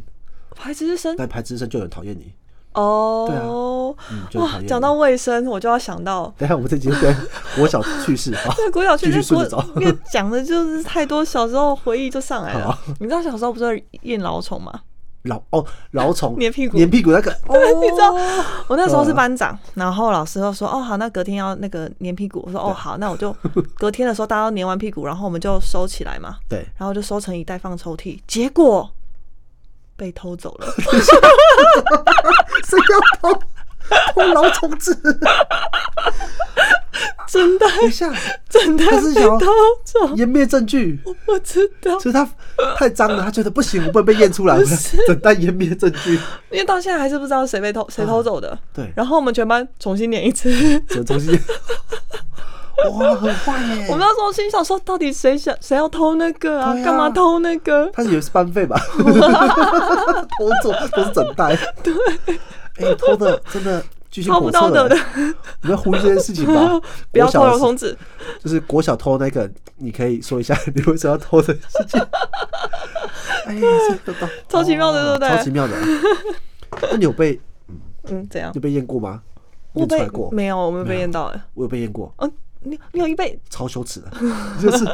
[0.56, 2.32] 排值日生但排值日生就有人讨厌你，
[2.73, 4.63] 哦，嗯，就很讨厌，你。
[4.63, 7.15] 哇讲到卫生，我就要想到 等下我们这集对
[7.55, 9.43] 国小趣事 啊，对国小继续去国
[9.77, 12.77] 因为讲的就是太多小时候回忆就上来了。
[12.99, 14.81] 你知道小时候不是会验老虫吗？
[15.23, 18.12] 老哦老虫粘屁股粘屁股那个， 对，你知道
[18.67, 23.33] 我那时候是嗯班长，然后老师就说：“哦，好，那隔天要那个粘屁股。”我说：“哦，好，那我就
[23.75, 28.19] 隔天的时候大家都粘完屁股，然后我们就收起来嘛，对，然后就收成一袋放抽屉。
[28.27, 28.89] 结果
[29.95, 30.67] 被偷走了，
[32.65, 33.41] 谁要偷
[34.13, 34.97] 偷老虫子？
[37.27, 38.13] 真的等一下，
[38.47, 39.47] 真的他是想偷
[39.84, 40.99] 走，湮灭证据。
[41.25, 42.29] 我知道，所以他
[42.75, 44.65] 太脏了，他觉得不行，我不能被验出来，我要
[45.08, 46.13] 整袋湮灭证据。
[46.51, 48.58] 因为到现在还是不知道谁被偷谁偷走的。
[48.71, 50.51] 对，然后我们全班重新念一次。
[50.89, 51.39] 什么东西？
[52.91, 53.86] 哇，很坏耶！
[53.89, 56.74] 我们那时候心想说，到底谁想谁要偷那个啊？
[56.84, 57.89] 干嘛偷那个？
[57.93, 58.80] 他以为是班费吧？
[58.98, 61.58] 偷走都是整袋。
[61.84, 61.93] 对，
[62.78, 65.22] 哎，偷的真的居心叵测的你。，
[65.62, 66.80] 们要呼吁这件事情吧。
[67.12, 67.98] 不要偷国小的时有童子。
[68.43, 72.02] 就是国小偷那个，你可以说一下你为什么要偷的事情。
[73.46, 73.60] 哎，
[74.06, 75.74] 这个都超奇妙的对不对超奇妙的。
[76.91, 77.39] 那你有被
[78.10, 78.56] 嗯，怎样你？
[78.56, 79.22] 有被验过吗？
[79.74, 80.30] 我被过？
[80.32, 81.41] 没有，我没有被验到哎。
[81.56, 82.13] 我有被验过。
[82.19, 82.32] 嗯，
[82.63, 84.12] 你你有一被超羞耻的，
[84.62, 84.86] 就是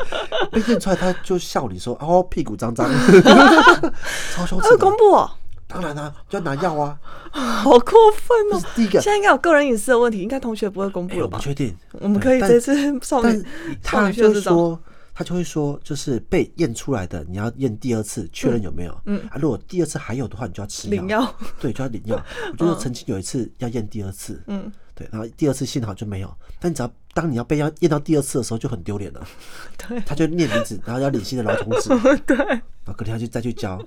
[0.52, 2.90] 被验出来，他就笑你说哦屁股脏脏，
[4.34, 5.30] 超羞耻公布哦，
[5.68, 7.00] 当然啦、就要拿药啊，
[7.32, 8.62] 好过分哦！
[8.76, 9.00] 第一个。
[9.00, 11.44] 现在应该有个人隐私的问题，应该同学不会公哎、布了吧我不？
[11.44, 13.46] 确定，我们可以这次少但女少
[13.84, 14.80] 他女就会说，
[15.14, 19.02] 他就会说，就是被验出来的，你要验第二次确认有没有。
[19.06, 22.20] 嗯啊，如果第二次还有的话，你就要吃领药，对，就要领药。
[22.52, 29.22] 我就得曾经有一次要验第二次，嗯，对，然后第二次幸好就没有，但只要当你要被要验到第二次的时候，就很丢脸了。
[29.78, 30.00] 对。
[30.06, 31.90] 他就念名字，然后要领新的劳虫纸，
[32.26, 33.78] 对，然后隔天他就再去交，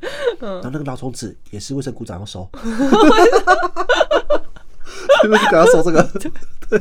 [0.40, 0.53] 嗯。
[0.55, 2.47] 然后那个劳虫纸也是卫生股长要收，
[5.25, 6.03] 因为就给他收这个，
[6.68, 6.79] 对，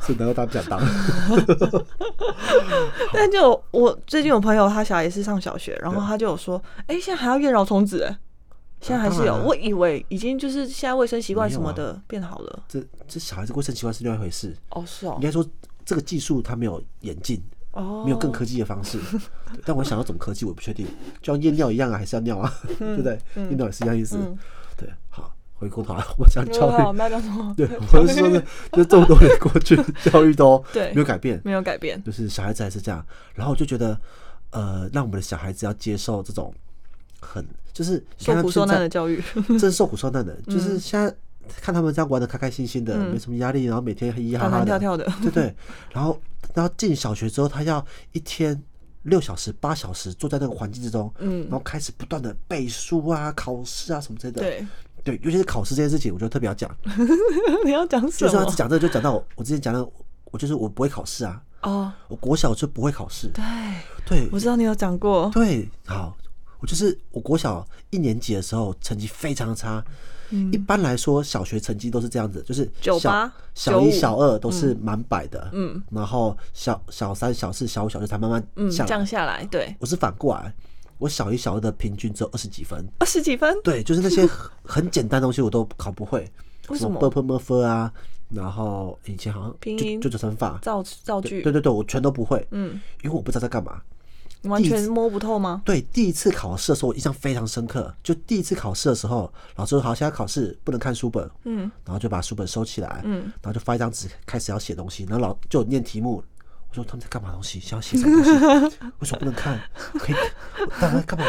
[0.00, 0.80] 所以难道他不想当？
[3.12, 8.16] 但就有我最近有朋友，他小孩也是上小学，然后他就有说，哎，现在还要验蛲虫子，哎，
[8.82, 9.32] 现在还是有。
[9.34, 12.62] 啊我以为已经就是现在卫生习惯什么的变好了。
[12.68, 14.54] 这这小孩子卫生习惯是另外一回事。
[14.70, 15.42] 哦，是哦应，该说，
[15.84, 17.42] 这个技术它没有演进，
[17.72, 18.98] 哦，没有更科技的方式。
[19.64, 20.86] 但我想要怎么科技，我不确定，
[21.22, 23.18] 就像验尿一样啊，还是要尿啊， 对不对？
[23.36, 24.16] 验尿也是一样意思。
[24.18, 24.36] 嗯
[24.76, 27.54] 对，好，回过头来， 我想教育？
[27.54, 28.42] 对，我是说呢，
[28.72, 29.76] 就这么多年过去，
[30.10, 32.02] 教育都对没有改变，没有改变。
[32.02, 33.04] 就是小孩子还是这样。
[33.34, 33.96] 然后我就觉得，
[34.50, 36.52] 呃，让我们的小孩子要接受这种
[37.22, 39.22] 很就是受苦受难的教育，
[39.58, 41.14] 这是受苦受难的， 就是现在
[41.60, 45.10] 看他们这样玩的开开心心的，没什么压力，然后每天嘻嘻哈哈跳跳的。
[45.22, 45.56] 对对。
[45.92, 46.20] 然后
[46.52, 48.60] 然后进小学之后，他要一天
[49.04, 54.40] 六小时、八小时坐在那个环境之中，嗯然后开始不断的背书啊、考试啊什么之类的。
[54.42, 54.66] 对，
[55.04, 56.70] 对，尤其是考试这件事情，我觉得特别要讲。
[57.64, 58.54] 你要讲什就是要么？
[58.54, 59.86] 讲这个，就讲到我我之前讲的，
[60.30, 63.28] 我就是我不会考试啊，哦，我国小就不会考试。
[63.28, 63.44] 对，
[64.06, 65.30] 对我知道你有讲过。
[65.34, 66.16] 对，好，
[66.62, 69.84] 我就是我国小一年级的时候成绩非常差。
[70.50, 80.50] 一般来说，小学成绩都是这样子，就是小九八小一、小二都是满百的，嗯，然后小小三、小四、小五、小六才慢慢嗯，降下来，对，我是反过来，
[80.96, 82.82] 我小一、小二的平均只有二十几分。
[82.98, 86.26] 二十几分，对，就是那些很很简单的东西我都考不会，
[86.68, 87.92] 为什么 b p m f 啊，
[88.30, 93.82] 然后以前好像拼音就就九乘法，造造句，对对对，我全都不会，嗯，因为我不知道在干嘛。
[94.42, 95.62] 你完全摸不透吗？
[95.64, 97.94] 对，第一次考试的时候，我印象非常深刻。
[98.02, 105.04] 就第一次考试的时候，老师说好，现在考试不能看书本，嗯然后就把书本收起来，嗯，然后就发一张纸，开始要写东西。
[105.04, 106.22] 然后老就念题目，
[106.70, 107.60] 我说他们在干嘛东西？
[107.60, 108.76] 想要写什么东西？
[108.98, 109.60] 为什么不能看？
[109.94, 110.16] 可以，
[110.80, 111.24] 大家在干嘛？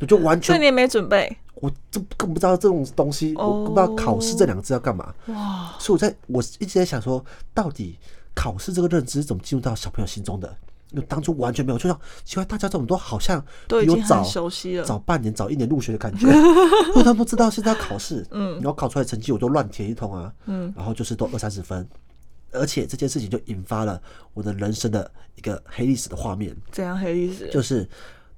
[0.00, 5.14] 我就完全所以你也没准备我这更不知道这种东西，我不知道考试这两个字要干嘛。
[5.28, 5.74] 哇？
[5.78, 7.98] 所以我在我一直在想说，到底
[8.34, 10.54] 考试这个认知是怎么进入到小朋友心中的？
[10.92, 14.84] 因为当初完全没有，就像奇怪，大家这么多好像都已经比我早熟悉了。
[14.84, 18.54] 早半年、早一年入学的感觉，因为他们都知道现在要考试， 嗯。
[18.54, 21.88] 然后考出来的成绩我都乱填一通啊，嗯，然后就是都二三十分，
[22.52, 24.00] 而且这件事情就引发了
[24.34, 27.50] 我的人生的一个黑历史的画面，怎样黑历史？
[27.50, 27.88] 就是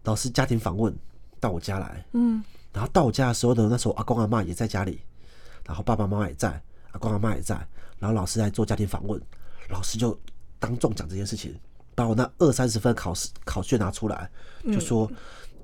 [0.04, 0.94] 老师家庭访问
[1.40, 2.42] 到我家来，嗯。
[2.72, 5.00] 然后到我家的时候呢，那时候阿公阿妈也在家里，
[5.66, 6.60] 然后爸爸妈妈也在，
[6.92, 7.54] 阿公阿妈也在，
[7.98, 9.20] 然后老师在做家庭访问，
[9.68, 10.18] 老师就
[10.58, 11.54] 当众讲这件事情，
[11.94, 14.30] 把我那二三十分考试考卷拿出来，
[14.64, 15.10] 就说，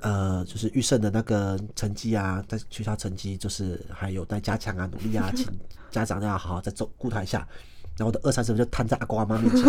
[0.00, 5.46] 呃，就是预胜的那个成绩啊，在学校成绩就是还有待加强啊，努力啊， 请
[5.90, 7.46] 家长要好好再照顾他一下。
[7.96, 9.62] 然后我的二三十分就摊在阿公阿妈面前，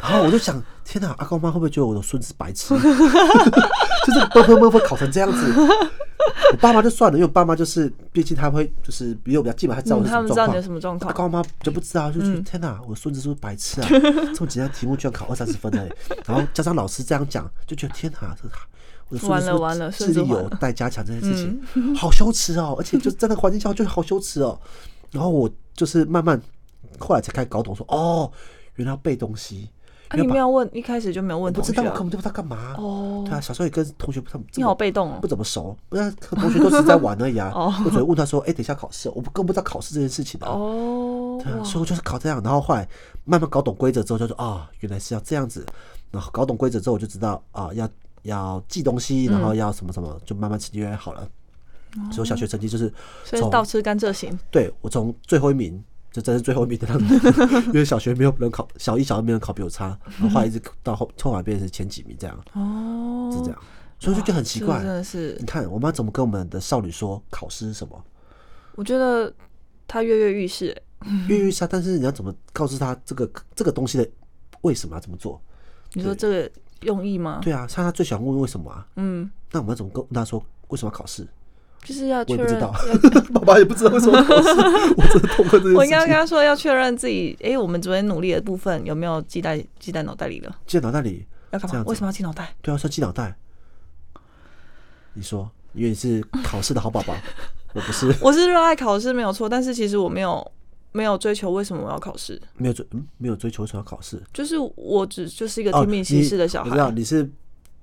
[0.00, 2.68] 然后我就想，天哪，阿公阿妈会不会觉得我的孙子白痴？
[2.78, 5.52] 就是啵啵啵啵考成这样子。
[6.52, 10.56] 我爸妈就算了，因为我爸妈就是，毕竟他会就是比我比较近嘛，他知道我嗯，是什他们知道你么状况。
[10.56, 11.08] 的什么状况？
[11.10, 13.88] 阿公阿妈就不知道，就觉嗯得天哪，我的孙子是不是白痴啊？
[14.34, 15.86] 这么简单的题目居然考二三十分呢？
[16.24, 18.48] 然后加上老师这样讲，就觉得天哪，这
[19.08, 21.60] 我的孙子是完了完了智力有孙子完了待加强这件事情，
[21.94, 22.74] 好羞耻哦！
[22.78, 24.58] 而且就在那个环境下，就是好羞耻哦。
[25.12, 26.40] 然后我就是慢慢
[26.98, 28.30] 后来才开始搞懂说，哦，
[28.74, 29.70] 原来要背东西。
[30.08, 32.00] 啊，你没有问，一开始就没有问不知道，我根啊？
[32.00, 32.74] 本就不知道干嘛。
[32.78, 35.26] 哦对啊，小时候也跟同学不怎么你好被动哦不。
[35.26, 37.50] 怎么熟，不然同学都是在玩而已啊。
[37.54, 40.48] 哦 我只会问他说：“哎、等一下考试哦，我不更不知道考试这件事情啊。
[40.50, 42.88] 哦，对啊，所以我就是考这样，然后后来
[43.24, 45.66] 慢慢搞懂规则之后，就说啊、原来是要这样子。
[46.12, 47.88] 然后搞懂规则之后，我就知道啊、要
[48.22, 51.28] 要记东西，然后要什么什么，就慢慢成绩越来越好了。
[52.12, 52.92] 所以我小学成绩就是
[53.24, 54.38] 所以从倒吃甘蔗型。
[54.50, 55.82] 对我从最后一名，
[56.16, 57.14] 就真是最后一名的样子，
[57.68, 63.62] 因为小学没有人考，小一、小二没有人考比我差，然后后来一直到后后来变成前几名这样，哦，是这样，
[63.98, 64.86] 所以我就觉得很奇怪真。
[64.86, 68.02] 的是你，看，我妈怎么跟我们的少女说考试是什么？
[68.76, 69.30] 我觉得
[69.86, 70.68] 她跃跃欲试。
[70.68, 70.82] 欸
[71.28, 74.08] 跃跃欲试，但是你要怎么告诉她这个这个东西的
[74.62, 75.38] 为什么要这么做？
[75.92, 76.50] 你说这个
[76.80, 77.40] 用意吗？
[77.42, 78.88] 对啊，像她最喜欢问为什么啊？
[78.96, 81.28] 嗯，那我们要怎么跟她说为什么要考试？
[81.86, 82.60] 就是要确认。
[83.32, 84.48] 爸爸也不知道为什么 考试，
[84.96, 86.14] 我真的痛恨这件我应该跟事情。
[86.16, 90.56] 他说要确认自己，哎，我们昨天努力的部分有没有记在记在脑袋里了？
[90.66, 91.84] 记在脑袋里，要干嘛？
[91.86, 92.52] 为什么要记脑袋？
[92.60, 93.36] 对啊，说记脑袋。
[95.14, 97.14] 你说，因为你是 考试的好宝宝，
[97.72, 100.52] 我不是，我是热爱考试没有错，但是其实我没有
[100.92, 104.20] 没有追求为什么我要考试，没有追，嗯，没有追求什么考试。
[104.34, 107.30] 就是我只就是一个哦，听命行事的小你我知道孩，你是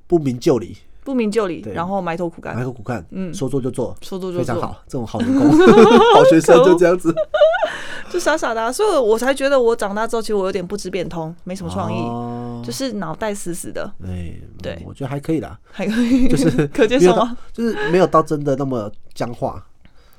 [0.05, 2.53] 不明就里，不明就里，然后埋头苦干。
[2.53, 3.33] 埋干，头苦干，嗯。
[3.33, 5.49] 说做就做，说做就做，非常好，这种好员工、
[6.15, 7.13] 好学生就这样子。
[8.11, 12.61] 就傻傻的、啊，所以我才觉得我长大之后，其实我有点不知变通，没什么创意，哦。
[12.63, 14.73] 就是脑袋死死的，哎，对。
[14.75, 17.35] 嗯我觉得还可以啦，还可以，就是 可接受吗？
[17.51, 19.65] 就是没有到真的那么僵化。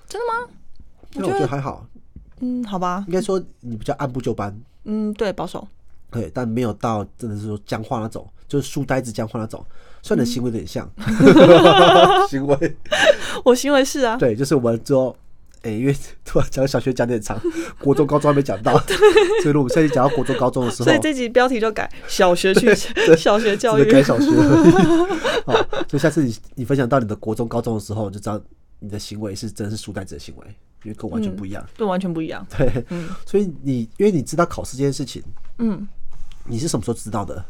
[0.08, 0.48] 真的吗？
[1.16, 1.86] 我觉得还好，
[2.40, 4.54] 嗯，好吧，应该说你比较按部就班，
[4.84, 5.66] 嗯，对，保守，
[6.10, 9.64] 对，但没有到真的是说僵化那种，就是书呆子僵化那种。
[10.04, 10.86] 虽然你的行为有点像，
[12.28, 12.76] 行为
[13.42, 15.16] 我行为是啊，对，就是我们说
[15.62, 15.96] 哎、因为
[16.26, 17.40] 突然讲小学讲得很长，
[17.80, 18.76] 国中、高中还没讲到，
[19.42, 22.68] 所以我们下期讲到国中、高中的时候，所以这集标题就改小学去
[23.16, 23.90] 小学教育。
[23.90, 24.70] 改小学而已。
[25.46, 25.54] 好，
[25.88, 28.38] 所以下次你你分享到你的国中、高中的时候，你就知道
[28.80, 30.46] 你的行为是真的是书呆子的行为，
[30.82, 31.66] 因为跟我完全不一样。
[31.78, 32.46] 对，完全不一样。
[32.58, 32.84] 对，
[33.24, 35.22] 所以你因为你知道考试这件事情，
[35.60, 35.88] 嗯，
[36.44, 37.42] 你是什么时候知道的？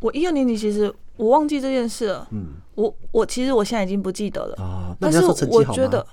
[0.00, 2.26] 我一二年级其实我忘记这件事了。
[2.30, 4.56] 嗯我我其实我现在已经不记得了。
[4.56, 6.04] 啊，那但是我觉得？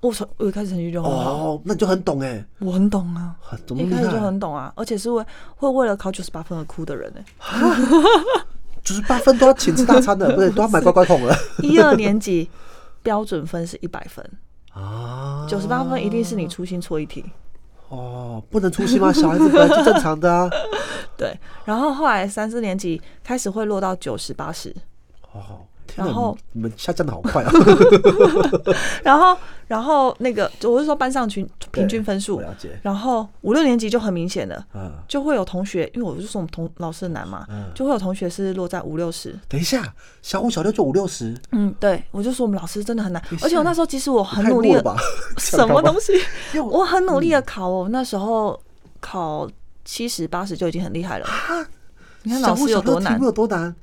[0.00, 3.58] 我从我一开始成绩就很好，哦，那你就很懂哎，我很懂啊，很
[3.90, 4.20] 开始就？
[4.20, 5.24] 很懂啊，而且是为
[5.56, 7.20] 会为了考九十八分而哭的人呢、
[8.84, 12.48] 九十八分都要请吃大餐的，不是都要买乖乖桶了一二年级
[13.02, 14.24] 标准分是一百分，
[14.72, 15.46] 啊？
[15.48, 17.24] 九十八分一定是你粗心错一题。
[17.88, 19.10] 哦，不能粗心吗？
[19.14, 20.48] 小孩子本来就正常的啊。
[21.16, 24.74] 对，然后后来三四年级开始会落到九十八十，
[25.32, 25.60] 哦，
[25.96, 27.52] 然后你们下降的好快啊！
[29.02, 29.36] 然后
[29.66, 32.78] 然后那个我是说班上群平均分数，了解。
[32.82, 34.64] 然后五六年级就很明显了。
[34.74, 39.38] 嗯，就会有同学，因为我就说我们同老师很难嘛，嗯就会有同学是落在五六十。
[39.48, 44.96] 等一下，小五、小六就五六十，嗯，对，我就说我们老师真的很难而且我那时候其实我很努力的？
[45.38, 46.12] 什么东西？
[46.58, 48.58] 我我很努力的考，我那时候
[49.00, 49.48] 考
[49.84, 51.26] 七十八十就已经很厉害了。
[52.22, 53.74] 你看老师有多难有多难？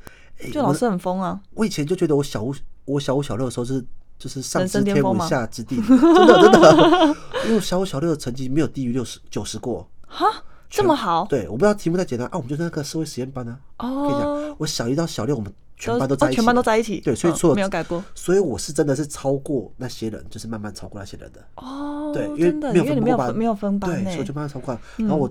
[0.52, 1.40] 就老师很疯啊。
[1.54, 2.54] 我以前就觉得我小五
[2.86, 3.84] 我小五小六的时候是
[4.18, 7.16] 就是上知天文下知地理，真的真的，
[7.46, 9.88] 因为我小五小六的成绩没有低于六十九十过。
[10.08, 10.26] 哈，
[10.70, 13.60] 这么好对，我不知道题目太简单啊，我们就是那个社会实验班啊。
[13.78, 18.02] 跟你讲哦，，我小一到小六我们全班都在一起，哦全班都在一起，对，所以嗯所有没有改过。
[18.14, 21.42] 所以我是真的是超过那些人，就是慢慢超过那些人的。
[21.56, 24.80] 哦，对，因为真的，没有因为你没有分没有分班对，所以我就慢慢超过。
[24.96, 25.30] 然后我，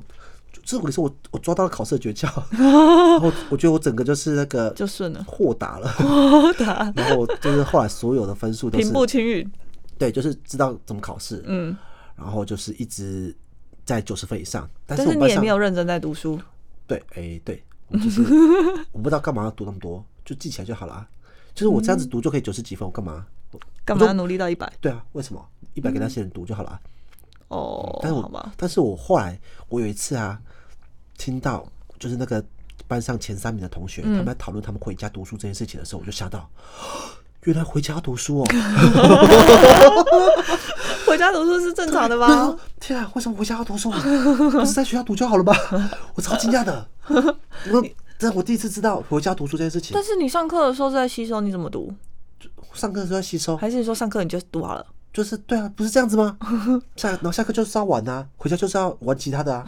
[0.64, 5.22] 这我是我我抓到了考试的诀窍， 然后我觉得我整个就是那个就顺了。
[5.28, 9.48] 豁达了，豁达然后就是后来所有的分数都是平步青云，
[9.98, 11.76] 对，就是知道怎么考试，嗯，
[12.16, 13.36] 然后就是一直
[13.84, 14.68] 在九十分以上。
[14.86, 16.40] 但但是你也没有认真在读书，
[16.86, 18.22] 对，哎、对，我就是
[18.92, 21.06] 我不知道干嘛要读那么多，就记起来就好了。
[21.54, 23.26] 就是我这样子读就可以九十几分，我干嘛？
[23.84, 24.72] 干嘛要努力到一百？
[24.80, 26.80] 对啊，为什么一百给那些人读就好了？
[27.48, 29.38] 哦，但是我但是我后来
[29.68, 30.40] 我有一次啊，
[31.18, 31.66] 听到
[31.98, 32.42] 就是那个
[32.86, 36.48] 班上前三名的同学、他们在讨论他们回家读书这件事情的时候，我就吓到，
[37.44, 38.46] 原来回家要读书哦！
[41.06, 42.58] 回家读书是正常的那时候吧？
[42.80, 44.00] 天啊，为什么回家要读书啊？
[44.50, 45.54] 不是在学校读就好了吧？
[46.14, 47.84] 我超惊讶的，我
[48.18, 50.02] 这我第一次知道回家读书这件事情但。
[50.02, 51.92] 是你上课的时候是在吸收，你怎么读？
[52.72, 54.86] 上课的时候在吸收，还是你说上课你就读好了？
[55.14, 56.36] 就是对啊，不是这样子吗？
[56.96, 59.64] 下然后下课就是要玩啊，回家就是要玩其他的啊。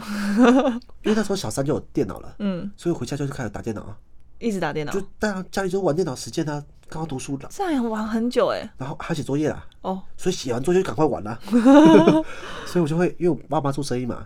[1.03, 3.97] 因为那时候小三就有电脑了，嗯，所以回家就是开始打电脑啊。
[4.39, 8.69] 一直打电脑就，当然家里就玩电脑时间啊，刚刚读书了，这样也玩很久哎。
[8.77, 11.39] 然后还要写作业啦，哦，所以写完作业就赶快玩啦。
[12.67, 14.25] 所以我就会，因为我爸妈做生意嘛，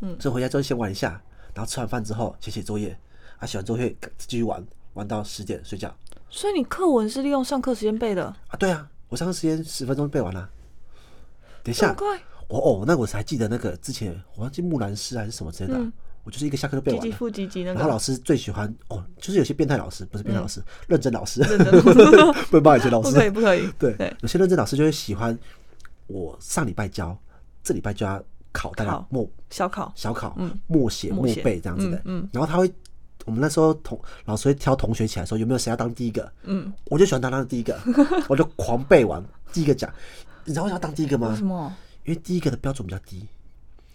[0.00, 1.20] 嗯，所以回家之后先玩一下，
[1.52, 2.96] 然后吃完饭之后写写作业，
[3.38, 5.92] 啊，写完作业继续玩，玩到十点睡觉
[6.30, 8.56] 所以你课文是利用上课时间背的，啊。
[8.58, 10.48] 对啊，我上课时间十分钟背完了。
[11.62, 11.94] 等一下？
[12.48, 15.92] 我哦，那我还记得那个之前我忘记木兰诗还是什么之类的啊、
[16.22, 17.02] 我就是一个下课就背完了。
[17.02, 17.74] 几级负几级那个？
[17.74, 23.68] 然后老师最喜欢哦，就是有些变态老师，不是变态老师，认真老师，认真老 不能骂以前老师，不可以，不可以。
[23.78, 25.36] 对，对有些认真老师就会喜欢
[26.06, 27.18] 我上礼拜教，
[27.64, 30.38] 这礼拜就要考大家考默小考，小考，
[30.68, 31.96] 默写默默写背这样子的。
[32.04, 32.72] 嗯嗯然后他会，
[33.24, 37.78] 我们那时候同老师会挑同学起来说有没有谁要当第一个，嗯，我就喜欢当当第一个，
[38.28, 39.92] 我就狂背完第一个讲。
[40.44, 41.36] 你知道为什么要当第一个吗为？
[41.36, 41.72] 什么？
[42.04, 43.26] 因为第一个的标准比较低。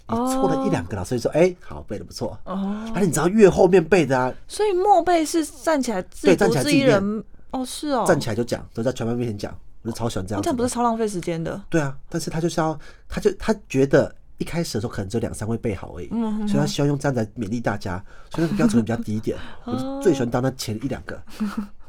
[0.10, 7.24] 你哦错了一两个，老师就说：“哎、好，背的不错。”哦，而且你知道越后面背的啊，所以默背是站起来自己对站独自起来自己人。
[7.52, 10.42] 哦，是哦，站起来就讲，都在全班面前讲，我就超喜欢这样。
[10.42, 11.62] 这样不是超浪费时间的？
[11.70, 19.38] 对啊，但是他就是要，他就他觉得一开始的时候可能只有两三位背好而已，嗯所以他希望用这样来勉励大家，所以那个标准比较低一点。
[19.66, 21.22] 我就最喜欢当那前一两个，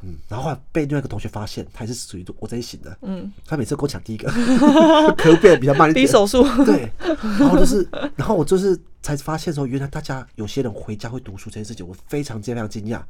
[0.01, 4.29] 嗯，然后后来被另外一个同学发现，他也是属于我这一型的，嗯，他每次跟我抢第一个，
[5.17, 6.43] 可能变得比较慢一点，比手速。
[6.63, 6.91] 对，
[7.39, 13.01] 然后就是，然后我就是才发现说，原来大家有些人回家会读书这件事情，我非常非常惊讶。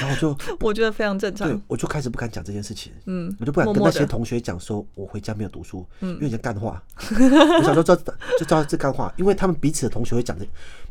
[0.00, 6.82] 然后我就 我觉得非常正常对常。，我就开始不敢讲这件事情，嗯我就不敢跟那些同学讲说我回家没有读书，嗯，因为讲干话。
[7.10, 8.04] 我小时候就就
[8.38, 10.46] 知道这干话，因为他们彼此的同学会讲这，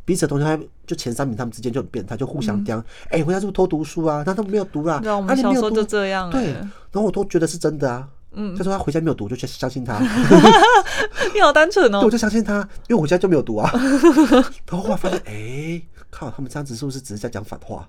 [0.06, 2.84] 彼此的同学还就前三名，他们之间就很变态，就互相刁。
[3.10, 4.24] 哎、回家是不是偷读书啊？
[4.26, 6.54] 那他们没有读啦，嗯对啊我们小时候就这样对，哎
[6.92, 8.08] 然后我都觉得是真的啊。
[8.32, 9.98] 嗯，他说他回家没有读，就相信他，
[11.34, 12.12] 你好单纯哦对我。
[12.12, 13.72] 就相信他，因为我回家就没有读啊。
[14.70, 15.82] 然后后来发现，哎、
[16.12, 17.88] 靠，他们这样子是不是只是在讲反话？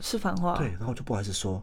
[0.00, 0.56] 是反话。
[0.58, 1.62] 对，然后我就不好意思说。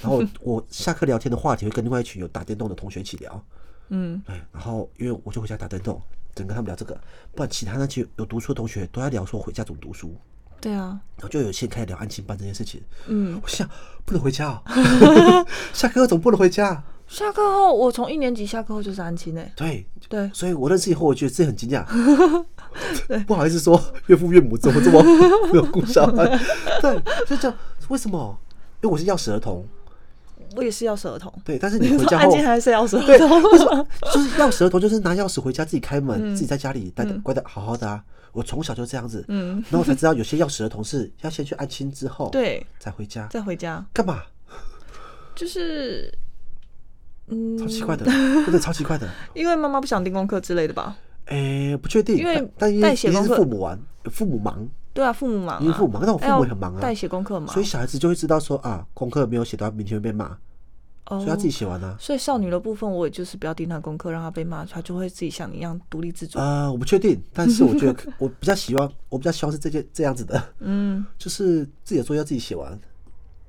[0.00, 3.44] 然后我 我下课聊天的话题会跟另外一群有打电动的同学一起聊，
[3.88, 5.98] 嗯，对，然后因为我就回家打电动，
[6.34, 6.94] 只能跟他们聊这个，
[7.34, 10.14] 不然其他那些有读书的同学都在聊说回家怎么读书，
[10.60, 12.82] 对啊，然后就有些人开始聊安亲班这件事情。
[13.06, 13.66] 嗯，我想
[14.04, 14.62] 不能回家哦，
[15.72, 16.84] 下课后怎么不能回家？
[17.06, 21.86] 下课后我从一年级下课后就是安亲诶，对，对，所以我认识以后，我觉得自己很惊讶。
[23.26, 25.02] 不好意思说，岳父岳母怎么这么
[25.52, 26.24] 没有顾小孩？
[26.80, 27.58] 对，就这样，
[27.88, 28.38] 为什么？
[28.82, 29.66] 因为我是钥匙儿童，
[30.54, 33.86] 我也是钥匙儿童，对，但是你回家后，安亲还是钥匙对，儿童，为什么？
[34.12, 38.02] 就是钥匙儿童，就是拿钥匙回家自己开门，嗯自己在家里待的乖的好好的啊。
[38.32, 44.22] 我从小就这样子，嗯，然后我才知道有些钥匙儿童是要先去安亲之后，，对，再回家，再回家干嘛？
[45.34, 46.12] 就是，
[47.28, 49.08] 嗯，超奇怪的，真的超奇怪的。
[49.32, 50.96] 因为妈妈不想盯功课之类的吧？
[51.26, 60.26] 诶、不确定，因为但但因代为一定是写功课父母玩，父母忙，对啊，父母忙、啊，因为父母忙，但我父母也很忙啊，代写功课嘛，所以小孩子就会知道说啊，功课没有写到，明天会被骂，
[61.06, 61.96] 哦所以他自己写完啊。
[61.98, 66.38] 所以少女的部分，我也就是不要盯他功课，让他被骂，他就会自己像你一样独立自主。
[66.38, 72.78] 呃，我不确定，但是我觉得 我比较希望，我比较希望是这件这样子的，嗯，就是自己的作业要自己写完。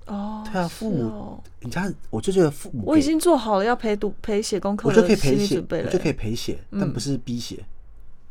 [0.07, 6.13] 哦，对啊，父母是哦，你看，我就觉得父母我已给经做好了要陪读陪写功课我就可以陪写，我就可以欸。
[6.13, 7.63] 陪写，但不是逼写。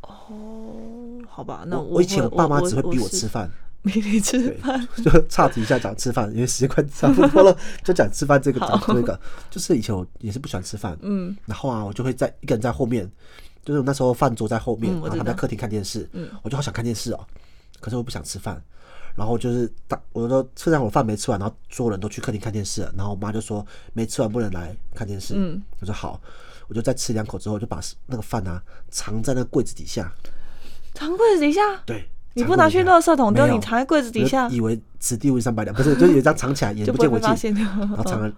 [0.02, 3.50] 哦，好吧，那我以前我爸妈只会逼我吃饭，
[3.84, 4.88] 逼你吃饭。
[5.04, 9.18] 就差题一下讲吃饭，因为时间快差不多了， 就讲吃饭这个讲这个，
[9.50, 13.10] 就是以前我也是不喜欢吃饭，嗯然后啊，我就会在一个人在后面，
[13.64, 17.20] 就是我那时候饭桌在后面，然后他在客厅看电视，嗯我就好想看电视哦，
[17.80, 18.62] 可是我不想吃饭，
[19.16, 23.64] 然后就是大，我说虽然我饭没吃完，然后所有人都去客厅看电视了，然后我妈就说
[23.94, 26.20] 没吃完不能来看电视，嗯，我说好，
[26.68, 30.12] 我就再吃两口之后，就把那个饭啊藏在那柜子底下，
[30.94, 34.48] 藏柜子底下，对，你不拿去垃圾桶丢，你藏在柜子底下？
[34.48, 37.54] 以为此地无银三百两，不是，就是有一张藏起来，眼就不见为净。
[37.54, 38.30] 然后藏了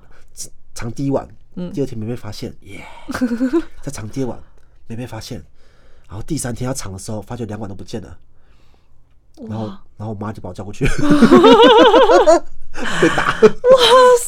[0.75, 1.27] 藏第一碗，
[1.57, 1.73] 嗯。
[1.73, 2.85] 第二天没被发现，耶，
[3.83, 4.39] 再藏第二碗
[4.87, 5.43] 没被发现，
[6.09, 8.17] 然后第三天要藏的时候，发觉两碗都不见了，
[9.49, 9.67] 然后
[9.97, 10.85] 然后我妈就把我叫过去，
[13.01, 13.35] 被打，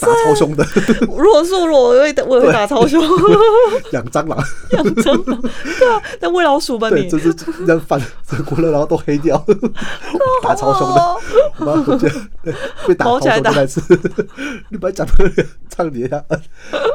[0.01, 0.65] 打超凶的，
[1.07, 3.01] 如果是我，我会我也会打超凶，
[3.93, 4.39] 养蟑螂，
[4.73, 5.41] 养蟑螂。
[5.79, 7.19] 对啊，那喂老鼠吧对，你就？
[7.19, 7.35] 是
[7.67, 9.45] 让饭整锅了，然后都黑掉，
[10.43, 11.17] 打超凶的。
[11.59, 12.09] 妈回家
[12.43, 12.55] 对
[12.89, 13.81] 被打超凶那次，
[14.71, 15.13] 你把讲的
[15.69, 16.25] 唱你一下，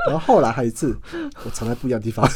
[0.10, 0.98] 然后后来还有一次，
[1.46, 2.28] 我藏在不一样的地方，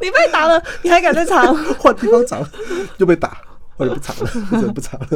[0.00, 1.56] 你被打了，你还敢再藏？
[1.78, 2.46] 换地方藏，
[2.98, 3.38] 又被打，
[3.78, 5.06] 后来不藏了， 不藏了。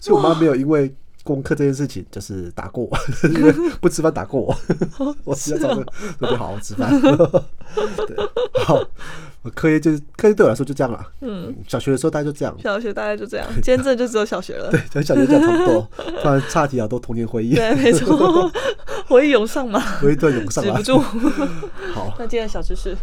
[0.00, 2.96] 所以我妈没有因为功课这件事情就是打过我，
[3.28, 6.90] 因 为不吃饭打过我，我实在找个特别好好吃饭。
[7.00, 8.78] 对，好，
[9.42, 11.04] 我课业就是科业对我来说就这样了。
[11.22, 12.54] 嗯，小学的时候大概就这样。
[12.62, 14.70] 小学大概就这样，今天真的就只有小学了。
[14.70, 15.90] 对，跟小学这样差不多。
[16.22, 18.50] 突然差题啊，都童年回忆，对，没错，
[19.08, 21.00] 回忆涌上嘛，回忆突然涌上来止不。
[21.00, 21.04] 住。
[21.94, 22.94] 好那今天的小知识，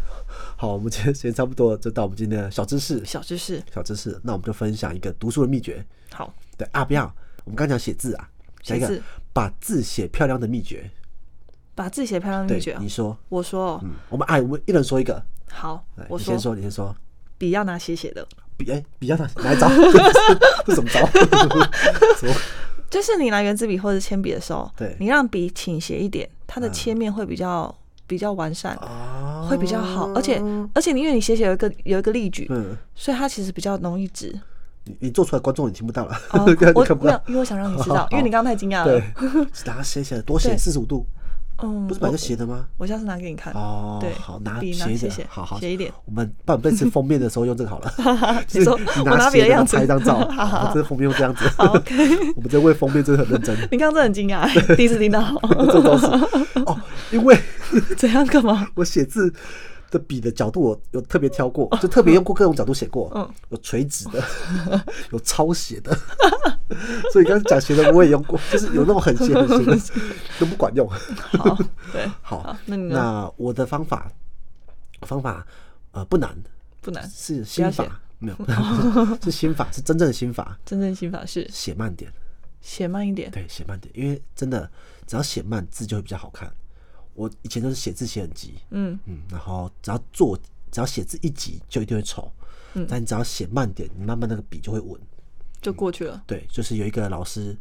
[0.61, 3.03] 好，我们今天时间差不多，就到我们今天的小知识。
[3.03, 5.83] 小知识，小知识，那我们就分享一个读书的秘诀。
[6.11, 7.11] 好，对啊，不要，
[7.45, 8.29] 我们刚讲写字啊，
[8.61, 9.01] 讲一个
[9.33, 10.87] 把字写漂亮的秘诀。
[11.73, 12.87] 把字写漂亮的秘诀，啊你。
[12.87, 15.19] 说，我说哦，嗯，我们哎，我们一人说一个。
[15.49, 16.95] 好，我先说，你先说。
[17.39, 19.67] 笔要拿斜斜的，笔哎，笔要拿哪一招？
[20.63, 21.03] 这什么招？
[22.21, 22.35] 什么？
[22.87, 27.75] 就是你拿圆珠笔或者铅笔的时候，对你让笔倾斜一点，它的嗯切面会比较
[28.11, 30.11] 比较完善，啊会比较好。
[30.13, 30.37] 而且
[30.73, 34.37] 而且你因为你写写有一个有一个例举，嗯，所以它其实比较容易指。
[34.83, 36.43] 你你做出来，观众也听不到了，哦
[36.75, 37.13] 我看不到，。
[37.13, 39.03] 没有因为我想让你知道，因为你刚刚太惊讶对了。，
[39.65, 41.05] 拿它斜斜的，多斜对四十五度，
[41.63, 42.65] 嗯，不是本来就斜的吗？
[42.77, 43.53] 我下次拿给你看。
[43.53, 45.91] 哦，对好，拿斜的好好斜一点。
[46.05, 47.93] 我们不然这次封面的时候用这个好了。
[48.47, 50.27] 就是你说我拿斜的样子拍一张照，
[50.73, 51.45] 这封面用这样子。
[52.35, 53.55] 我们这为封面真的很认真。
[53.71, 55.21] 你刚刚真的很惊讶，第一次听到。
[55.71, 56.07] 这都是
[56.65, 56.80] 哦，
[57.11, 57.37] 因为
[57.97, 58.67] 怎样干嘛？
[58.75, 59.33] 我写字
[59.89, 63.29] 的笔的角度我有特别挑过，就特别用过各种角度写过，嗯。
[63.49, 64.23] 有垂直的，
[65.11, 65.93] 有超斜的，
[67.11, 70.05] 所以刚刚讲斜的我也用过，就是有那种很斜很斜的
[70.39, 70.87] 都不管用。
[70.89, 71.57] 好，
[71.91, 72.77] 对，好，那？
[72.77, 74.09] 那我的方法
[75.01, 75.45] 方法
[75.91, 76.33] 呃不难，
[76.81, 81.45] 不难，是心法，没有，是心法，是真正的心法，真正心法是？
[81.51, 82.09] 写慢点，
[82.61, 83.29] 写慢一点。
[83.29, 84.69] 对，写慢点，因为真的
[85.05, 86.49] 只要写慢字就会比较好看。
[87.21, 90.35] 我以前都是写字写很急，嗯，嗯，然后只要做，
[90.71, 92.31] 只要写字一急就一定会丑，
[92.73, 94.99] 嗯但你只要写慢点，你慢慢那个笔就会稳。
[95.61, 96.23] 就过去了。
[96.25, 97.55] 对，就是有一个老师，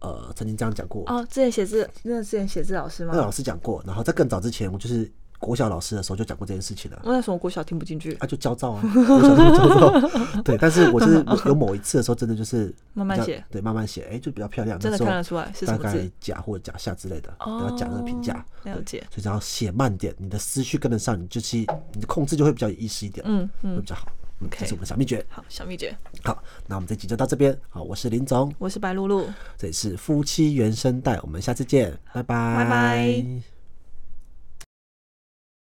[0.00, 3.12] 呃，曾经这样讲过，哦，之前写字，那之前写字老师吗？
[3.14, 5.08] 那老师讲过，然后在更早之前，我就是
[5.38, 7.00] 国小老师的时候就讲过这件事情了。
[7.04, 10.08] 我那时候国小听不进去，啊，就焦躁啊，国小焦躁。
[10.42, 14.78] 对，但是我就是 有某一次的时候，真的就是慢慢写对，慢慢写，哎、就比较漂亮。
[14.78, 16.12] 真的看得出来是大概什么字。
[16.20, 18.44] 甲或甲下之类的，哦然后讲那个评价。
[18.64, 24.08] 了解，所以只要写慢点，你的思绪跟得上，你就去你的控制就会比较有意识一点，嗯嗯会比，较好。
[24.40, 25.24] 嗯，这 OK 是我们的小秘诀。
[25.30, 27.56] 好，小秘诀，好，那我们这集就到这边。
[27.70, 29.26] 好，我是林总，我是白露露。
[29.56, 33.55] 这里是夫妻原声带，我们下次见，拜拜，拜拜。